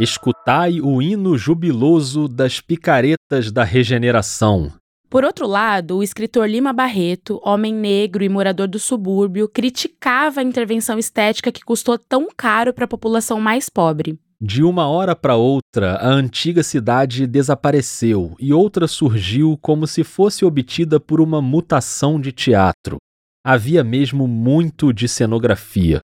Escutai 0.00 0.80
o 0.80 1.02
hino 1.02 1.36
jubiloso 1.36 2.28
das 2.28 2.60
picaretas 2.60 3.50
da 3.50 3.64
regeneração. 3.64 4.72
Por 5.10 5.24
outro 5.24 5.44
lado, 5.44 5.96
o 5.96 6.02
escritor 6.04 6.48
Lima 6.48 6.72
Barreto, 6.72 7.40
homem 7.44 7.74
negro 7.74 8.22
e 8.22 8.28
morador 8.28 8.68
do 8.68 8.78
subúrbio, 8.78 9.48
criticava 9.48 10.38
a 10.38 10.44
intervenção 10.44 11.00
estética 11.00 11.50
que 11.50 11.64
custou 11.64 11.98
tão 11.98 12.28
caro 12.36 12.72
para 12.72 12.84
a 12.84 12.88
população 12.88 13.40
mais 13.40 13.68
pobre. 13.68 14.16
De 14.40 14.62
uma 14.62 14.86
hora 14.86 15.16
para 15.16 15.34
outra, 15.34 15.96
a 15.96 16.08
antiga 16.08 16.62
cidade 16.62 17.26
desapareceu 17.26 18.36
e 18.38 18.52
outra 18.52 18.86
surgiu 18.86 19.58
como 19.60 19.84
se 19.84 20.04
fosse 20.04 20.44
obtida 20.44 21.00
por 21.00 21.20
uma 21.20 21.42
mutação 21.42 22.20
de 22.20 22.30
teatro. 22.30 22.98
Havia 23.44 23.82
mesmo 23.82 24.28
muito 24.28 24.92
de 24.92 25.08
cenografia. 25.08 25.98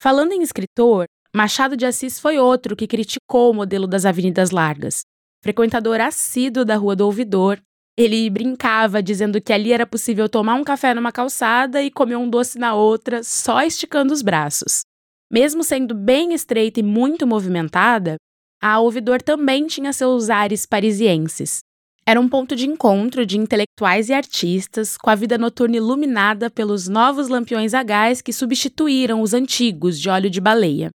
Falando 0.00 0.32
em 0.32 0.42
escritor, 0.42 1.06
Machado 1.36 1.76
de 1.76 1.84
Assis 1.84 2.20
foi 2.20 2.38
outro 2.38 2.76
que 2.76 2.86
criticou 2.86 3.50
o 3.50 3.54
modelo 3.54 3.88
das 3.88 4.06
avenidas 4.06 4.52
largas. 4.52 5.02
Frequentador 5.42 6.00
assíduo 6.00 6.64
da 6.64 6.76
Rua 6.76 6.94
do 6.94 7.04
Ouvidor, 7.06 7.58
ele 7.98 8.30
brincava 8.30 9.02
dizendo 9.02 9.40
que 9.40 9.52
ali 9.52 9.72
era 9.72 9.84
possível 9.84 10.28
tomar 10.28 10.54
um 10.54 10.62
café 10.62 10.94
numa 10.94 11.10
calçada 11.10 11.82
e 11.82 11.90
comer 11.90 12.14
um 12.14 12.30
doce 12.30 12.56
na 12.56 12.74
outra, 12.74 13.24
só 13.24 13.62
esticando 13.62 14.14
os 14.14 14.22
braços. 14.22 14.82
Mesmo 15.28 15.64
sendo 15.64 15.92
bem 15.92 16.32
estreita 16.32 16.78
e 16.78 16.84
muito 16.84 17.26
movimentada, 17.26 18.14
a 18.62 18.78
Ouvidor 18.78 19.20
também 19.20 19.66
tinha 19.66 19.92
seus 19.92 20.30
ares 20.30 20.64
parisienses. 20.64 21.58
Era 22.06 22.20
um 22.20 22.28
ponto 22.28 22.54
de 22.54 22.68
encontro 22.68 23.26
de 23.26 23.36
intelectuais 23.36 24.08
e 24.08 24.12
artistas, 24.12 24.96
com 24.96 25.10
a 25.10 25.16
vida 25.16 25.36
noturna 25.36 25.78
iluminada 25.78 26.48
pelos 26.48 26.86
novos 26.86 27.26
lampiões 27.26 27.74
a 27.74 27.82
gás 27.82 28.22
que 28.22 28.32
substituíram 28.32 29.20
os 29.20 29.34
antigos 29.34 29.98
de 29.98 30.08
óleo 30.08 30.30
de 30.30 30.40
baleia. 30.40 30.90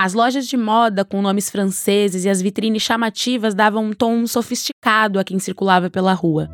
As 0.00 0.14
lojas 0.14 0.46
de 0.46 0.56
moda 0.56 1.04
com 1.04 1.20
nomes 1.20 1.50
franceses 1.50 2.24
e 2.24 2.28
as 2.28 2.40
vitrines 2.40 2.82
chamativas 2.82 3.52
davam 3.52 3.86
um 3.86 3.92
tom 3.92 4.28
sofisticado 4.28 5.18
a 5.18 5.24
quem 5.24 5.40
circulava 5.40 5.90
pela 5.90 6.12
rua. 6.12 6.48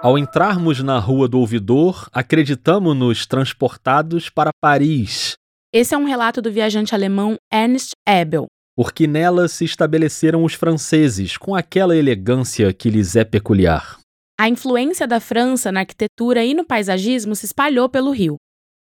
Ao 0.00 0.16
entrarmos 0.16 0.80
na 0.84 1.00
Rua 1.00 1.26
do 1.26 1.40
Ouvidor, 1.40 2.08
acreditamos-nos 2.12 3.26
transportados 3.26 4.30
para 4.30 4.50
Paris. 4.60 5.34
Esse 5.72 5.96
é 5.96 5.98
um 5.98 6.04
relato 6.04 6.40
do 6.40 6.52
viajante 6.52 6.94
alemão 6.94 7.36
Ernst 7.52 7.90
Ebel. 8.08 8.46
Porque 8.76 9.08
nela 9.08 9.48
se 9.48 9.64
estabeleceram 9.64 10.44
os 10.44 10.54
franceses, 10.54 11.36
com 11.36 11.56
aquela 11.56 11.96
elegância 11.96 12.72
que 12.72 12.88
lhes 12.88 13.16
é 13.16 13.24
peculiar. 13.24 13.98
A 14.38 14.48
influência 14.48 15.08
da 15.08 15.18
França 15.18 15.72
na 15.72 15.80
arquitetura 15.80 16.44
e 16.44 16.54
no 16.54 16.64
paisagismo 16.64 17.34
se 17.34 17.46
espalhou 17.46 17.88
pelo 17.88 18.12
Rio. 18.12 18.36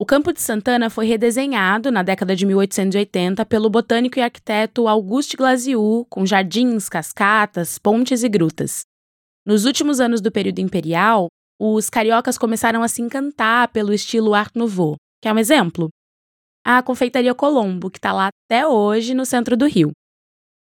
O 0.02 0.06
Campo 0.06 0.32
de 0.32 0.40
Santana 0.40 0.88
foi 0.88 1.04
redesenhado 1.04 1.90
na 1.90 2.02
década 2.02 2.34
de 2.34 2.46
1880 2.46 3.44
pelo 3.44 3.68
botânico 3.68 4.18
e 4.18 4.22
arquiteto 4.22 4.88
Auguste 4.88 5.36
Glasiou, 5.36 6.06
com 6.06 6.24
jardins, 6.24 6.88
cascatas, 6.88 7.76
pontes 7.76 8.22
e 8.22 8.28
grutas. 8.30 8.86
Nos 9.44 9.66
últimos 9.66 10.00
anos 10.00 10.22
do 10.22 10.32
período 10.32 10.58
imperial, 10.60 11.28
os 11.60 11.90
cariocas 11.90 12.38
começaram 12.38 12.82
a 12.82 12.88
se 12.88 13.02
encantar 13.02 13.68
pelo 13.72 13.92
estilo 13.92 14.32
Art 14.32 14.54
Nouveau. 14.54 14.96
Quer 15.22 15.34
um 15.34 15.38
exemplo? 15.38 15.90
A 16.64 16.82
Confeitaria 16.82 17.34
Colombo, 17.34 17.90
que 17.90 17.98
está 17.98 18.10
lá 18.10 18.30
até 18.46 18.66
hoje 18.66 19.12
no 19.12 19.26
centro 19.26 19.54
do 19.54 19.66
Rio. 19.66 19.90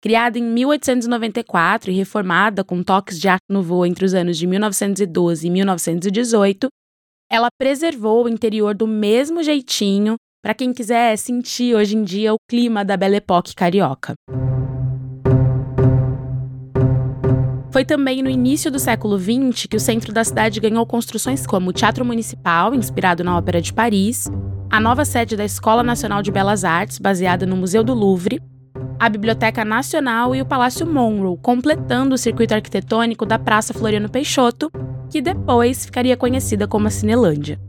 Criada 0.02 0.38
em 0.38 0.42
1894 0.42 1.90
e 1.90 1.94
reformada 1.94 2.62
com 2.62 2.82
toques 2.82 3.18
de 3.18 3.28
Art 3.28 3.40
Nouveau 3.48 3.86
entre 3.86 4.04
os 4.04 4.12
anos 4.12 4.36
de 4.36 4.46
1912 4.46 5.46
e 5.46 5.50
1918, 5.50 6.68
ela 7.32 7.48
preservou 7.58 8.26
o 8.26 8.28
interior 8.28 8.74
do 8.74 8.86
mesmo 8.86 9.42
jeitinho 9.42 10.16
para 10.44 10.52
quem 10.52 10.70
quiser 10.70 11.16
sentir 11.16 11.74
hoje 11.74 11.96
em 11.96 12.02
dia 12.04 12.34
o 12.34 12.36
clima 12.46 12.84
da 12.84 12.94
Belle 12.94 13.16
Époque 13.16 13.54
carioca. 13.54 14.12
Foi 17.70 17.86
também 17.86 18.22
no 18.22 18.28
início 18.28 18.70
do 18.70 18.78
século 18.78 19.18
XX 19.18 19.64
que 19.64 19.78
o 19.78 19.80
centro 19.80 20.12
da 20.12 20.22
cidade 20.22 20.60
ganhou 20.60 20.84
construções 20.84 21.46
como 21.46 21.70
o 21.70 21.72
Teatro 21.72 22.04
Municipal, 22.04 22.74
inspirado 22.74 23.24
na 23.24 23.38
Ópera 23.38 23.62
de 23.62 23.72
Paris, 23.72 24.30
a 24.68 24.78
nova 24.78 25.06
sede 25.06 25.34
da 25.34 25.44
Escola 25.44 25.82
Nacional 25.82 26.20
de 26.20 26.30
Belas 26.30 26.64
Artes, 26.64 26.98
baseada 26.98 27.46
no 27.46 27.56
Museu 27.56 27.82
do 27.82 27.94
Louvre, 27.94 28.42
a 29.00 29.08
Biblioteca 29.08 29.64
Nacional 29.64 30.36
e 30.36 30.42
o 30.42 30.46
Palácio 30.46 30.86
Monroe, 30.86 31.38
completando 31.40 32.14
o 32.14 32.18
circuito 32.18 32.52
arquitetônico 32.52 33.24
da 33.24 33.38
Praça 33.38 33.72
Floriano 33.72 34.10
Peixoto 34.10 34.70
que 35.12 35.20
depois 35.20 35.84
ficaria 35.84 36.16
conhecida 36.16 36.66
como 36.66 36.86
a 36.86 36.90
Cinelândia. 36.90 37.60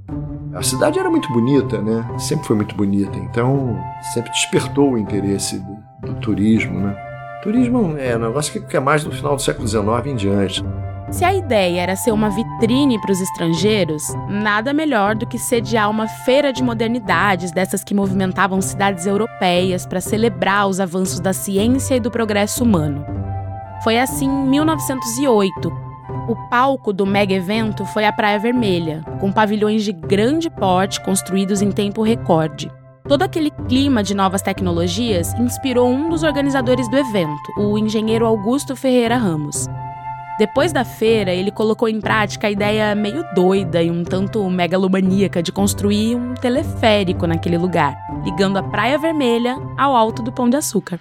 A 0.56 0.64
cidade 0.64 0.98
era 0.98 1.10
muito 1.10 1.30
bonita, 1.34 1.82
né? 1.82 2.08
Sempre 2.18 2.48
foi 2.48 2.56
muito 2.56 2.74
bonita, 2.74 3.18
então 3.20 3.78
sempre 4.14 4.32
despertou 4.32 4.94
o 4.94 4.98
interesse 4.98 5.60
do, 5.60 6.14
do 6.14 6.20
turismo, 6.22 6.80
né? 6.80 6.96
Turismo 7.44 7.98
é 7.98 8.16
um 8.16 8.20
negócio 8.20 8.66
que 8.66 8.78
é 8.78 8.80
mais 8.80 9.04
no 9.04 9.12
final 9.12 9.36
do 9.36 9.42
século 9.42 9.68
XIX 9.68 9.84
em 10.06 10.16
diante. 10.16 10.64
Se 11.12 11.26
a 11.26 11.34
ideia 11.34 11.82
era 11.82 11.98
ser 11.98 12.12
uma 12.14 12.30
vitrine 12.30 12.98
para 13.02 13.12
os 13.12 13.20
estrangeiros, 13.20 14.04
nada 14.30 14.72
melhor 14.72 15.14
do 15.14 15.28
que 15.28 15.38
sediar 15.38 15.90
uma 15.90 16.08
feira 16.08 16.54
de 16.54 16.64
modernidades 16.64 17.52
dessas 17.52 17.84
que 17.84 17.94
movimentavam 17.94 18.62
cidades 18.62 19.06
europeias 19.06 19.86
para 19.86 20.00
celebrar 20.00 20.70
os 20.70 20.80
avanços 20.80 21.20
da 21.20 21.34
ciência 21.34 21.96
e 21.96 22.00
do 22.00 22.10
progresso 22.10 22.64
humano. 22.64 23.06
Foi 23.84 24.00
assim 24.00 24.28
em 24.30 24.50
1908, 24.50 25.83
o 26.28 26.36
palco 26.50 26.94
do 26.94 27.06
mega 27.06 27.34
evento 27.34 27.86
foi 27.86 28.06
a 28.06 28.14
Praia 28.14 28.40
Vermelha, 28.40 29.04
com 29.20 29.32
pavilhões 29.32 29.84
de 29.84 29.92
grande 29.92 30.50
porte 30.50 31.02
construídos 31.02 31.62
em 31.62 31.72
tempo 31.72 32.02
recorde. 32.02 32.72
Todo 33.08 33.24
aquele 33.24 33.52
clima 33.68 34.02
de 34.02 34.14
novas 34.14 34.42
tecnologias 34.42 35.34
inspirou 35.34 35.90
um 35.90 36.10
dos 36.10 36.24
organizadores 36.24 36.90
do 36.90 36.98
evento, 36.98 37.52
o 37.58 37.78
engenheiro 37.78 38.26
Augusto 38.26 38.76
Ferreira 38.76 39.18
Ramos. 39.18 39.68
Depois 40.40 40.72
da 40.72 40.84
feira, 40.84 41.32
ele 41.32 41.52
colocou 41.52 41.88
em 41.88 42.00
prática 42.00 42.48
a 42.48 42.52
ideia 42.52 42.96
meio 42.96 43.24
doida 43.36 43.84
e 43.84 43.92
um 43.92 44.04
tanto 44.04 44.50
megalomaníaca 44.50 45.44
de 45.44 45.52
construir 45.52 46.16
um 46.16 46.34
teleférico 46.34 47.28
naquele 47.28 47.58
lugar, 47.58 47.96
ligando 48.24 48.58
a 48.58 48.64
Praia 48.64 48.98
Vermelha 48.98 49.58
ao 49.78 49.96
alto 49.96 50.24
do 50.24 50.32
Pão 50.32 50.50
de 50.50 50.56
Açúcar. 50.56 51.00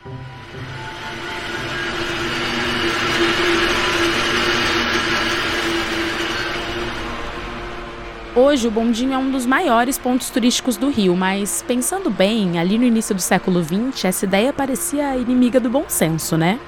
Hoje, 8.34 8.66
o 8.66 8.70
Bondinho 8.70 9.12
é 9.12 9.18
um 9.18 9.30
dos 9.30 9.44
maiores 9.44 9.98
pontos 9.98 10.30
turísticos 10.30 10.78
do 10.78 10.88
Rio, 10.88 11.14
mas 11.14 11.62
pensando 11.68 12.08
bem, 12.08 12.58
ali 12.58 12.78
no 12.78 12.84
início 12.84 13.14
do 13.14 13.20
século 13.20 13.62
XX, 13.62 14.06
essa 14.06 14.24
ideia 14.24 14.54
parecia 14.54 15.14
inimiga 15.18 15.60
do 15.60 15.68
bom 15.68 15.84
senso, 15.86 16.34
né? 16.34 16.58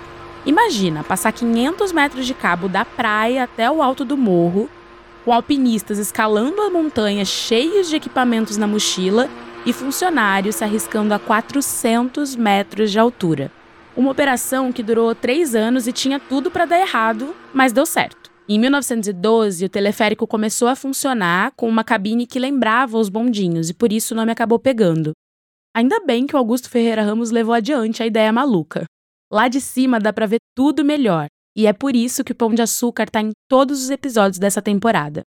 Imagina 0.44 1.02
passar 1.02 1.32
500 1.32 1.90
metros 1.90 2.26
de 2.26 2.34
cabo 2.34 2.68
da 2.68 2.84
praia 2.84 3.44
até 3.44 3.70
o 3.70 3.82
alto 3.82 4.04
do 4.04 4.14
morro, 4.14 4.68
com 5.24 5.32
alpinistas 5.32 5.96
escalando 5.96 6.60
a 6.60 6.68
montanha 6.68 7.24
cheios 7.24 7.88
de 7.88 7.96
equipamentos 7.96 8.58
na 8.58 8.66
mochila 8.66 9.30
e 9.64 9.72
funcionários 9.72 10.56
se 10.56 10.64
arriscando 10.64 11.14
a 11.14 11.18
400 11.18 12.36
metros 12.36 12.90
de 12.90 12.98
altura. 12.98 13.50
Uma 13.96 14.10
operação 14.10 14.70
que 14.70 14.82
durou 14.82 15.14
três 15.14 15.54
anos 15.54 15.86
e 15.86 15.92
tinha 15.92 16.20
tudo 16.20 16.50
para 16.50 16.66
dar 16.66 16.78
errado, 16.78 17.34
mas 17.54 17.72
deu 17.72 17.86
certo. 17.86 18.33
Em 18.46 18.58
1912, 18.58 19.64
o 19.64 19.68
teleférico 19.70 20.26
começou 20.26 20.68
a 20.68 20.76
funcionar 20.76 21.52
com 21.56 21.66
uma 21.66 21.82
cabine 21.82 22.26
que 22.26 22.38
lembrava 22.38 22.98
os 22.98 23.08
bondinhos 23.08 23.70
e 23.70 23.74
por 23.74 23.90
isso 23.90 24.12
o 24.12 24.16
nome 24.16 24.32
acabou 24.32 24.58
pegando. 24.58 25.12
Ainda 25.74 25.98
bem 26.04 26.26
que 26.26 26.36
o 26.36 26.38
Augusto 26.38 26.68
Ferreira 26.68 27.02
Ramos 27.02 27.30
levou 27.30 27.54
adiante 27.54 28.02
a 28.02 28.06
ideia 28.06 28.30
maluca. 28.30 28.84
Lá 29.32 29.48
de 29.48 29.62
cima 29.62 29.98
dá 29.98 30.12
para 30.12 30.26
ver 30.26 30.40
tudo 30.54 30.84
melhor, 30.84 31.26
e 31.56 31.66
é 31.66 31.72
por 31.72 31.96
isso 31.96 32.22
que 32.22 32.32
o 32.32 32.34
Pão 32.34 32.54
de 32.54 32.60
Açúcar 32.60 33.04
está 33.04 33.22
em 33.22 33.30
todos 33.48 33.82
os 33.82 33.88
episódios 33.88 34.38
dessa 34.38 34.60
temporada. 34.60 35.22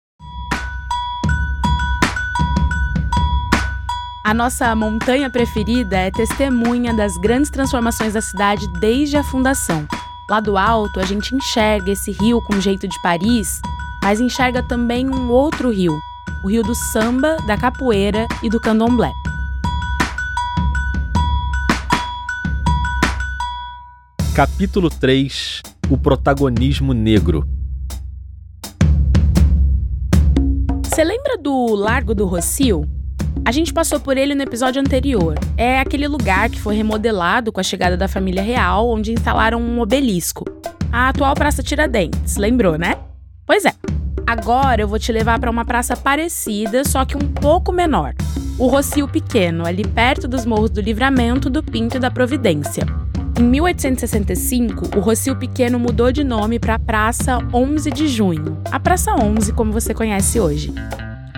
A 4.26 4.34
nossa 4.34 4.74
montanha 4.74 5.30
preferida 5.30 5.96
é 5.98 6.10
testemunha 6.10 6.92
das 6.92 7.16
grandes 7.16 7.50
transformações 7.50 8.14
da 8.14 8.20
cidade 8.20 8.66
desde 8.80 9.16
a 9.16 9.22
fundação. 9.22 9.86
Lá 10.26 10.40
do 10.40 10.56
alto, 10.56 11.00
a 11.00 11.04
gente 11.04 11.34
enxerga 11.34 11.90
esse 11.90 12.10
rio 12.10 12.40
com 12.40 12.58
jeito 12.58 12.88
de 12.88 13.00
Paris, 13.02 13.60
mas 14.02 14.22
enxerga 14.22 14.62
também 14.62 15.06
um 15.06 15.30
outro 15.30 15.70
rio, 15.70 15.92
o 16.42 16.48
rio 16.48 16.62
do 16.62 16.74
samba, 16.74 17.36
da 17.46 17.58
capoeira 17.58 18.26
e 18.42 18.48
do 18.48 18.58
candomblé. 18.58 19.12
Capítulo 24.34 24.88
3 24.88 25.60
O 25.90 25.98
protagonismo 25.98 26.94
negro. 26.94 27.46
Você 30.84 31.04
lembra 31.04 31.36
do 31.36 31.74
Largo 31.74 32.14
do 32.14 32.24
Rocio? 32.24 32.88
A 33.42 33.50
gente 33.52 33.72
passou 33.72 33.98
por 33.98 34.16
ele 34.16 34.34
no 34.34 34.42
episódio 34.42 34.80
anterior. 34.80 35.38
É 35.56 35.80
aquele 35.80 36.06
lugar 36.06 36.50
que 36.50 36.60
foi 36.60 36.76
remodelado 36.76 37.50
com 37.52 37.60
a 37.60 37.62
chegada 37.62 37.96
da 37.96 38.08
família 38.08 38.42
real, 38.42 38.88
onde 38.90 39.12
instalaram 39.12 39.60
um 39.60 39.80
obelisco. 39.80 40.44
A 40.92 41.08
atual 41.08 41.34
Praça 41.34 41.62
Tiradentes, 41.62 42.36
lembrou, 42.36 42.76
né? 42.76 42.96
Pois 43.46 43.64
é. 43.64 43.72
Agora 44.26 44.80
eu 44.80 44.88
vou 44.88 44.98
te 44.98 45.12
levar 45.12 45.38
para 45.38 45.50
uma 45.50 45.64
praça 45.64 45.96
parecida, 45.96 46.84
só 46.84 47.04
que 47.04 47.16
um 47.16 47.28
pouco 47.28 47.72
menor. 47.72 48.14
O 48.58 48.66
Rocio 48.66 49.06
Pequeno, 49.06 49.66
ali 49.66 49.84
perto 49.84 50.26
dos 50.26 50.46
Morros 50.46 50.70
do 50.70 50.80
Livramento, 50.80 51.50
do 51.50 51.62
Pinto 51.62 51.96
e 51.96 52.00
da 52.00 52.10
Providência. 52.10 52.86
Em 53.38 53.42
1865, 53.42 54.96
o 54.96 55.00
Rocio 55.00 55.36
Pequeno 55.36 55.78
mudou 55.78 56.12
de 56.12 56.22
nome 56.22 56.58
para 56.58 56.78
Praça 56.78 57.38
11 57.52 57.90
de 57.90 58.06
Junho, 58.06 58.56
a 58.70 58.78
Praça 58.78 59.12
11 59.12 59.52
como 59.52 59.72
você 59.72 59.92
conhece 59.92 60.38
hoje. 60.38 60.72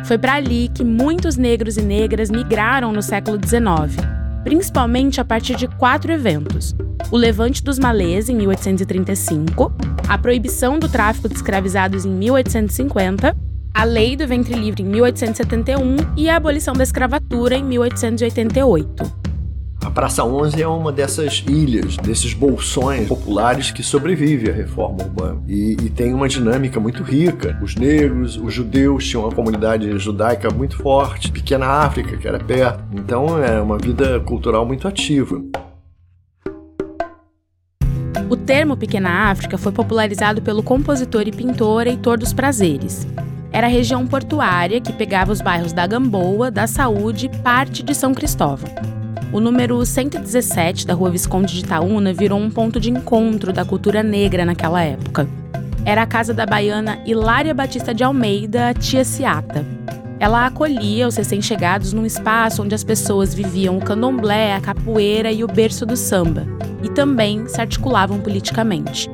Foi 0.06 0.16
para 0.16 0.34
ali 0.34 0.68
que 0.72 0.84
muitos 0.84 1.36
negros 1.36 1.76
e 1.76 1.82
negras 1.82 2.30
migraram 2.30 2.92
no 2.92 3.02
século 3.02 3.40
XIX, 3.44 4.00
principalmente 4.44 5.20
a 5.20 5.24
partir 5.24 5.56
de 5.56 5.66
quatro 5.66 6.12
eventos: 6.12 6.76
o 7.10 7.16
Levante 7.16 7.60
dos 7.60 7.76
Malês, 7.76 8.28
em 8.28 8.36
1835, 8.36 9.72
a 10.08 10.16
proibição 10.16 10.78
do 10.78 10.88
tráfico 10.88 11.28
de 11.28 11.34
escravizados 11.34 12.04
em 12.04 12.10
1850, 12.10 13.36
a 13.74 13.84
Lei 13.84 14.16
do 14.16 14.28
Ventre 14.28 14.54
Livre 14.54 14.84
em 14.84 14.86
1871 14.86 15.96
e 16.16 16.30
a 16.30 16.36
abolição 16.36 16.72
da 16.72 16.84
escravatura 16.84 17.56
em 17.56 17.64
1888. 17.64 19.25
A 19.86 19.90
Praça 19.90 20.24
11 20.24 20.60
é 20.60 20.66
uma 20.66 20.90
dessas 20.90 21.44
ilhas, 21.46 21.96
desses 21.96 22.34
bolsões 22.34 23.06
populares 23.06 23.70
que 23.70 23.84
sobrevive 23.84 24.50
à 24.50 24.52
reforma 24.52 25.04
urbana. 25.04 25.40
E, 25.46 25.76
e, 25.80 25.88
tem 25.88 26.12
uma 26.12 26.28
dinâmica 26.28 26.80
muito 26.80 27.04
rica. 27.04 27.56
Os 27.62 27.76
negros, 27.76 28.36
os 28.36 28.52
judeus 28.52 29.06
tinham 29.06 29.22
uma 29.22 29.32
comunidade 29.32 29.96
judaica 29.96 30.50
muito 30.50 30.76
forte, 30.78 31.30
pequena 31.30 31.66
África, 31.66 32.16
que 32.16 32.26
era 32.26 32.40
perto. 32.40 32.82
Então 32.92 33.40
é 33.40 33.60
uma 33.60 33.78
vida 33.78 34.18
cultural 34.18 34.66
muito 34.66 34.88
ativa. 34.88 35.40
O 38.28 38.36
termo 38.36 38.76
Pequena 38.76 39.30
África 39.30 39.56
foi 39.56 39.70
popularizado 39.70 40.42
pelo 40.42 40.64
compositor 40.64 41.28
e 41.28 41.32
pintor 41.32 41.86
Heitor 41.86 42.18
dos 42.18 42.32
Prazeres. 42.32 43.06
Era 43.52 43.68
a 43.68 43.70
região 43.70 44.04
portuária 44.04 44.80
que 44.80 44.92
pegava 44.92 45.30
os 45.30 45.40
bairros 45.40 45.72
da 45.72 45.86
Gamboa, 45.86 46.50
da 46.50 46.66
Saúde 46.66 47.26
e 47.26 47.38
parte 47.38 47.84
de 47.84 47.94
São 47.94 48.12
Cristóvão. 48.12 48.95
O 49.36 49.40
número 49.40 49.84
117 49.84 50.86
da 50.86 50.94
Rua 50.94 51.10
Visconde 51.10 51.52
de 51.52 51.60
Itaúna 51.60 52.10
virou 52.14 52.40
um 52.40 52.48
ponto 52.48 52.80
de 52.80 52.90
encontro 52.90 53.52
da 53.52 53.66
cultura 53.66 54.02
negra 54.02 54.46
naquela 54.46 54.82
época. 54.82 55.28
Era 55.84 56.00
a 56.00 56.06
casa 56.06 56.32
da 56.32 56.46
baiana 56.46 57.02
Hilária 57.04 57.52
Batista 57.52 57.92
de 57.92 58.02
Almeida, 58.02 58.72
tia 58.72 59.04
Ciata. 59.04 59.62
Ela 60.18 60.46
acolhia 60.46 61.06
os 61.06 61.16
recém-chegados 61.16 61.92
num 61.92 62.06
espaço 62.06 62.62
onde 62.62 62.74
as 62.74 62.82
pessoas 62.82 63.34
viviam 63.34 63.76
o 63.76 63.82
candomblé, 63.82 64.54
a 64.54 64.60
capoeira 64.62 65.30
e 65.30 65.44
o 65.44 65.48
berço 65.48 65.84
do 65.84 65.98
samba, 65.98 66.46
e 66.82 66.88
também 66.88 67.46
se 67.46 67.60
articulavam 67.60 68.18
politicamente. 68.18 69.10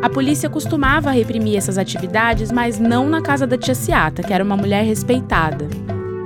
A 0.00 0.08
polícia 0.08 0.48
costumava 0.48 1.10
reprimir 1.10 1.58
essas 1.58 1.76
atividades, 1.76 2.50
mas 2.50 2.78
não 2.78 3.06
na 3.10 3.20
casa 3.20 3.46
da 3.46 3.58
tia 3.58 3.74
Ciata, 3.74 4.22
que 4.22 4.32
era 4.32 4.42
uma 4.42 4.56
mulher 4.56 4.86
respeitada 4.86 5.68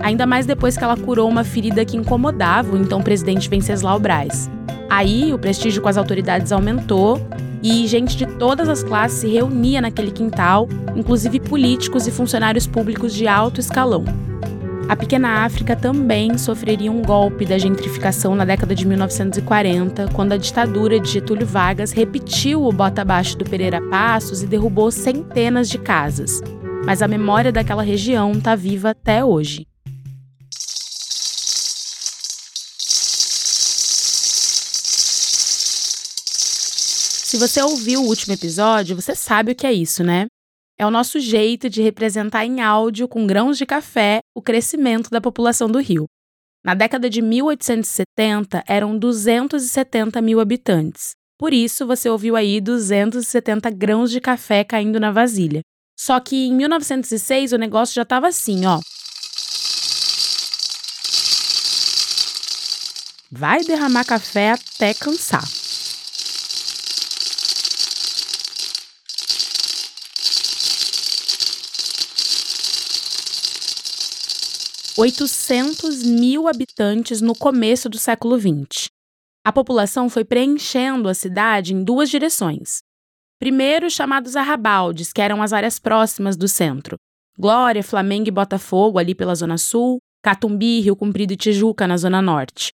ainda 0.00 0.26
mais 0.26 0.46
depois 0.46 0.76
que 0.76 0.84
ela 0.84 0.96
curou 0.96 1.28
uma 1.28 1.44
ferida 1.44 1.84
que 1.84 1.96
incomodava 1.96 2.74
o 2.74 2.78
então 2.78 3.02
presidente 3.02 3.48
Venceslau 3.48 3.98
Braz. 3.98 4.50
Aí, 4.88 5.32
o 5.34 5.38
prestígio 5.38 5.82
com 5.82 5.88
as 5.88 5.96
autoridades 5.96 6.50
aumentou 6.50 7.20
e 7.62 7.86
gente 7.86 8.16
de 8.16 8.26
todas 8.26 8.68
as 8.68 8.82
classes 8.82 9.18
se 9.18 9.28
reunia 9.28 9.80
naquele 9.80 10.10
quintal, 10.10 10.68
inclusive 10.94 11.40
políticos 11.40 12.06
e 12.06 12.10
funcionários 12.10 12.66
públicos 12.66 13.12
de 13.12 13.26
alto 13.26 13.60
escalão. 13.60 14.04
A 14.88 14.96
pequena 14.96 15.44
África 15.44 15.76
também 15.76 16.38
sofreria 16.38 16.90
um 16.90 17.02
golpe 17.02 17.44
da 17.44 17.58
gentrificação 17.58 18.34
na 18.34 18.46
década 18.46 18.74
de 18.74 18.86
1940, 18.86 20.08
quando 20.14 20.32
a 20.32 20.38
ditadura 20.38 20.98
de 20.98 21.10
Getúlio 21.10 21.46
Vargas 21.46 21.92
repetiu 21.92 22.64
o 22.64 22.72
bota 22.72 23.02
abaixo 23.02 23.36
do 23.36 23.44
Pereira 23.44 23.82
Passos 23.90 24.42
e 24.42 24.46
derrubou 24.46 24.90
centenas 24.90 25.68
de 25.68 25.76
casas. 25.76 26.40
Mas 26.86 27.02
a 27.02 27.08
memória 27.08 27.52
daquela 27.52 27.82
região 27.82 28.32
está 28.32 28.56
viva 28.56 28.90
até 28.90 29.22
hoje. 29.22 29.66
Se 37.38 37.46
você 37.46 37.62
ouviu 37.62 38.02
o 38.02 38.06
último 38.06 38.34
episódio, 38.34 38.96
você 38.96 39.14
sabe 39.14 39.52
o 39.52 39.54
que 39.54 39.64
é 39.64 39.72
isso, 39.72 40.02
né? 40.02 40.26
É 40.76 40.84
o 40.84 40.90
nosso 40.90 41.20
jeito 41.20 41.70
de 41.70 41.80
representar 41.80 42.44
em 42.44 42.60
áudio, 42.60 43.06
com 43.06 43.28
grãos 43.28 43.56
de 43.56 43.64
café, 43.64 44.18
o 44.34 44.42
crescimento 44.42 45.08
da 45.08 45.20
população 45.20 45.70
do 45.70 45.78
Rio. 45.78 46.06
Na 46.64 46.74
década 46.74 47.08
de 47.08 47.22
1870, 47.22 48.64
eram 48.66 48.98
270 48.98 50.20
mil 50.20 50.40
habitantes. 50.40 51.12
Por 51.38 51.54
isso, 51.54 51.86
você 51.86 52.10
ouviu 52.10 52.34
aí 52.34 52.60
270 52.60 53.70
grãos 53.70 54.10
de 54.10 54.20
café 54.20 54.64
caindo 54.64 54.98
na 54.98 55.12
vasilha. 55.12 55.60
Só 55.96 56.18
que 56.18 56.48
em 56.48 56.52
1906 56.52 57.52
o 57.52 57.56
negócio 57.56 57.94
já 57.94 58.02
estava 58.02 58.26
assim, 58.26 58.66
ó. 58.66 58.80
Vai 63.30 63.62
derramar 63.62 64.04
café 64.04 64.50
até 64.50 64.92
cansar. 64.92 65.57
800 75.00 76.02
mil 76.02 76.48
habitantes 76.48 77.20
no 77.20 77.32
começo 77.32 77.88
do 77.88 77.96
século 77.96 78.36
XX. 78.36 78.88
A 79.46 79.52
população 79.52 80.10
foi 80.10 80.24
preenchendo 80.24 81.08
a 81.08 81.14
cidade 81.14 81.72
em 81.72 81.84
duas 81.84 82.10
direções. 82.10 82.80
Primeiro, 83.38 83.88
chamados 83.88 84.34
arrabaldes, 84.34 85.12
que 85.12 85.22
eram 85.22 85.40
as 85.40 85.52
áreas 85.52 85.78
próximas 85.78 86.36
do 86.36 86.48
centro. 86.48 86.96
Glória, 87.38 87.80
Flamengo 87.80 88.26
e 88.26 88.32
Botafogo, 88.32 88.98
ali 88.98 89.14
pela 89.14 89.36
Zona 89.36 89.56
Sul, 89.56 89.98
Catumbi, 90.20 90.80
Rio 90.80 90.96
Comprido 90.96 91.32
e 91.32 91.36
Tijuca, 91.36 91.86
na 91.86 91.96
Zona 91.96 92.20
Norte. 92.20 92.72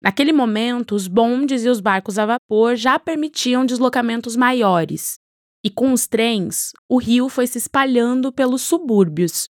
Naquele 0.00 0.32
momento, 0.32 0.94
os 0.94 1.08
bondes 1.08 1.64
e 1.64 1.68
os 1.68 1.80
barcos 1.80 2.20
a 2.20 2.24
vapor 2.24 2.76
já 2.76 3.00
permitiam 3.00 3.66
deslocamentos 3.66 4.36
maiores. 4.36 5.16
E 5.64 5.70
com 5.70 5.92
os 5.92 6.06
trens, 6.06 6.70
o 6.88 6.98
rio 6.98 7.28
foi 7.28 7.48
se 7.48 7.58
espalhando 7.58 8.30
pelos 8.30 8.62
subúrbios, 8.62 9.48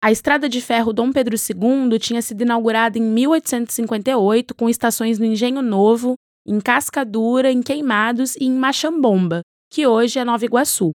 a 0.00 0.12
estrada 0.12 0.48
de 0.48 0.60
ferro 0.60 0.92
Dom 0.92 1.12
Pedro 1.12 1.34
II 1.34 1.98
tinha 1.98 2.22
sido 2.22 2.42
inaugurada 2.42 2.98
em 2.98 3.02
1858 3.02 4.54
com 4.54 4.68
estações 4.68 5.18
no 5.18 5.24
Engenho 5.24 5.60
Novo, 5.60 6.14
em 6.46 6.60
Cascadura, 6.60 7.50
em 7.50 7.60
Queimados 7.60 8.36
e 8.36 8.44
em 8.44 8.52
Machambomba, 8.52 9.42
que 9.70 9.86
hoje 9.86 10.18
é 10.18 10.24
Nova 10.24 10.44
Iguaçu. 10.44 10.92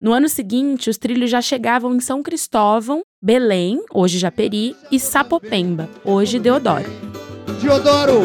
No 0.00 0.12
ano 0.12 0.28
seguinte, 0.28 0.90
os 0.90 0.98
trilhos 0.98 1.30
já 1.30 1.40
chegavam 1.40 1.94
em 1.94 2.00
São 2.00 2.22
Cristóvão, 2.22 3.00
Belém, 3.22 3.82
hoje 3.92 4.18
Japeri, 4.18 4.76
e 4.92 5.00
Sapopemba, 5.00 5.88
hoje 6.04 6.38
Deodoro. 6.38 6.84
Deodoro 7.62 8.20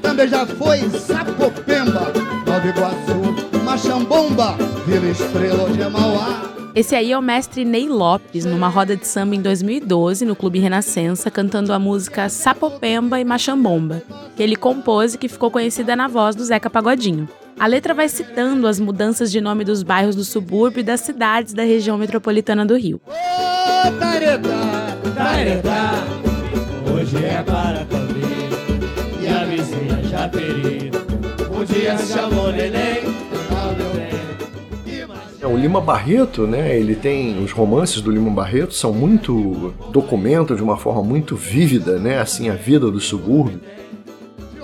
também 0.00 0.28
já 0.28 0.46
foi 0.46 0.78
Sapopemba, 0.98 2.10
Nova 2.46 2.66
Iguaçu, 2.66 3.62
Machambomba, 3.62 4.56
Vila 4.86 5.10
Estrela, 5.10 5.64
hoje 5.64 5.82
é 5.82 5.88
Mauá. 5.90 6.61
Esse 6.74 6.94
aí 6.96 7.12
é 7.12 7.18
o 7.18 7.22
mestre 7.22 7.66
Ney 7.66 7.86
Lopes, 7.86 8.46
numa 8.46 8.68
roda 8.68 8.96
de 8.96 9.06
samba 9.06 9.34
em 9.34 9.42
2012 9.42 10.24
no 10.24 10.34
Clube 10.34 10.58
Renascença, 10.58 11.30
cantando 11.30 11.70
a 11.70 11.78
música 11.78 12.30
Sapopemba 12.30 13.20
e 13.20 13.24
Machambomba, 13.24 14.02
que 14.34 14.42
ele 14.42 14.56
compôs 14.56 15.12
e 15.12 15.18
que 15.18 15.28
ficou 15.28 15.50
conhecida 15.50 15.94
na 15.94 16.08
voz 16.08 16.34
do 16.34 16.42
Zeca 16.42 16.70
Pagodinho. 16.70 17.28
A 17.58 17.66
letra 17.66 17.92
vai 17.92 18.08
citando 18.08 18.66
as 18.66 18.80
mudanças 18.80 19.30
de 19.30 19.38
nome 19.38 19.64
dos 19.64 19.82
bairros 19.82 20.16
do 20.16 20.24
subúrbio 20.24 20.80
e 20.80 20.82
das 20.82 21.00
cidades 21.00 21.52
da 21.52 21.62
região 21.62 21.98
metropolitana 21.98 22.64
do 22.64 22.74
Rio. 22.74 23.00
Hoje 26.94 27.24
é 27.24 27.42
para 27.42 27.86
e 29.20 29.28
a 29.28 29.44
vizinha 29.44 29.92
se 31.98 32.12
chamou 32.12 32.50
Neném, 32.52 32.91
o 35.52 35.56
Lima 35.56 35.80
Barreto, 35.80 36.46
né, 36.46 36.78
ele 36.78 36.94
tem 36.94 37.42
os 37.42 37.52
romances 37.52 38.00
do 38.00 38.10
Lima 38.10 38.30
Barreto 38.30 38.72
são 38.72 38.92
muito 38.92 39.74
documentam 39.92 40.56
de 40.56 40.62
uma 40.62 40.78
forma 40.78 41.02
muito 41.02 41.36
vívida, 41.36 41.98
né, 41.98 42.18
assim 42.18 42.48
a 42.48 42.54
vida 42.54 42.90
do 42.90 42.98
subúrbio. 42.98 43.60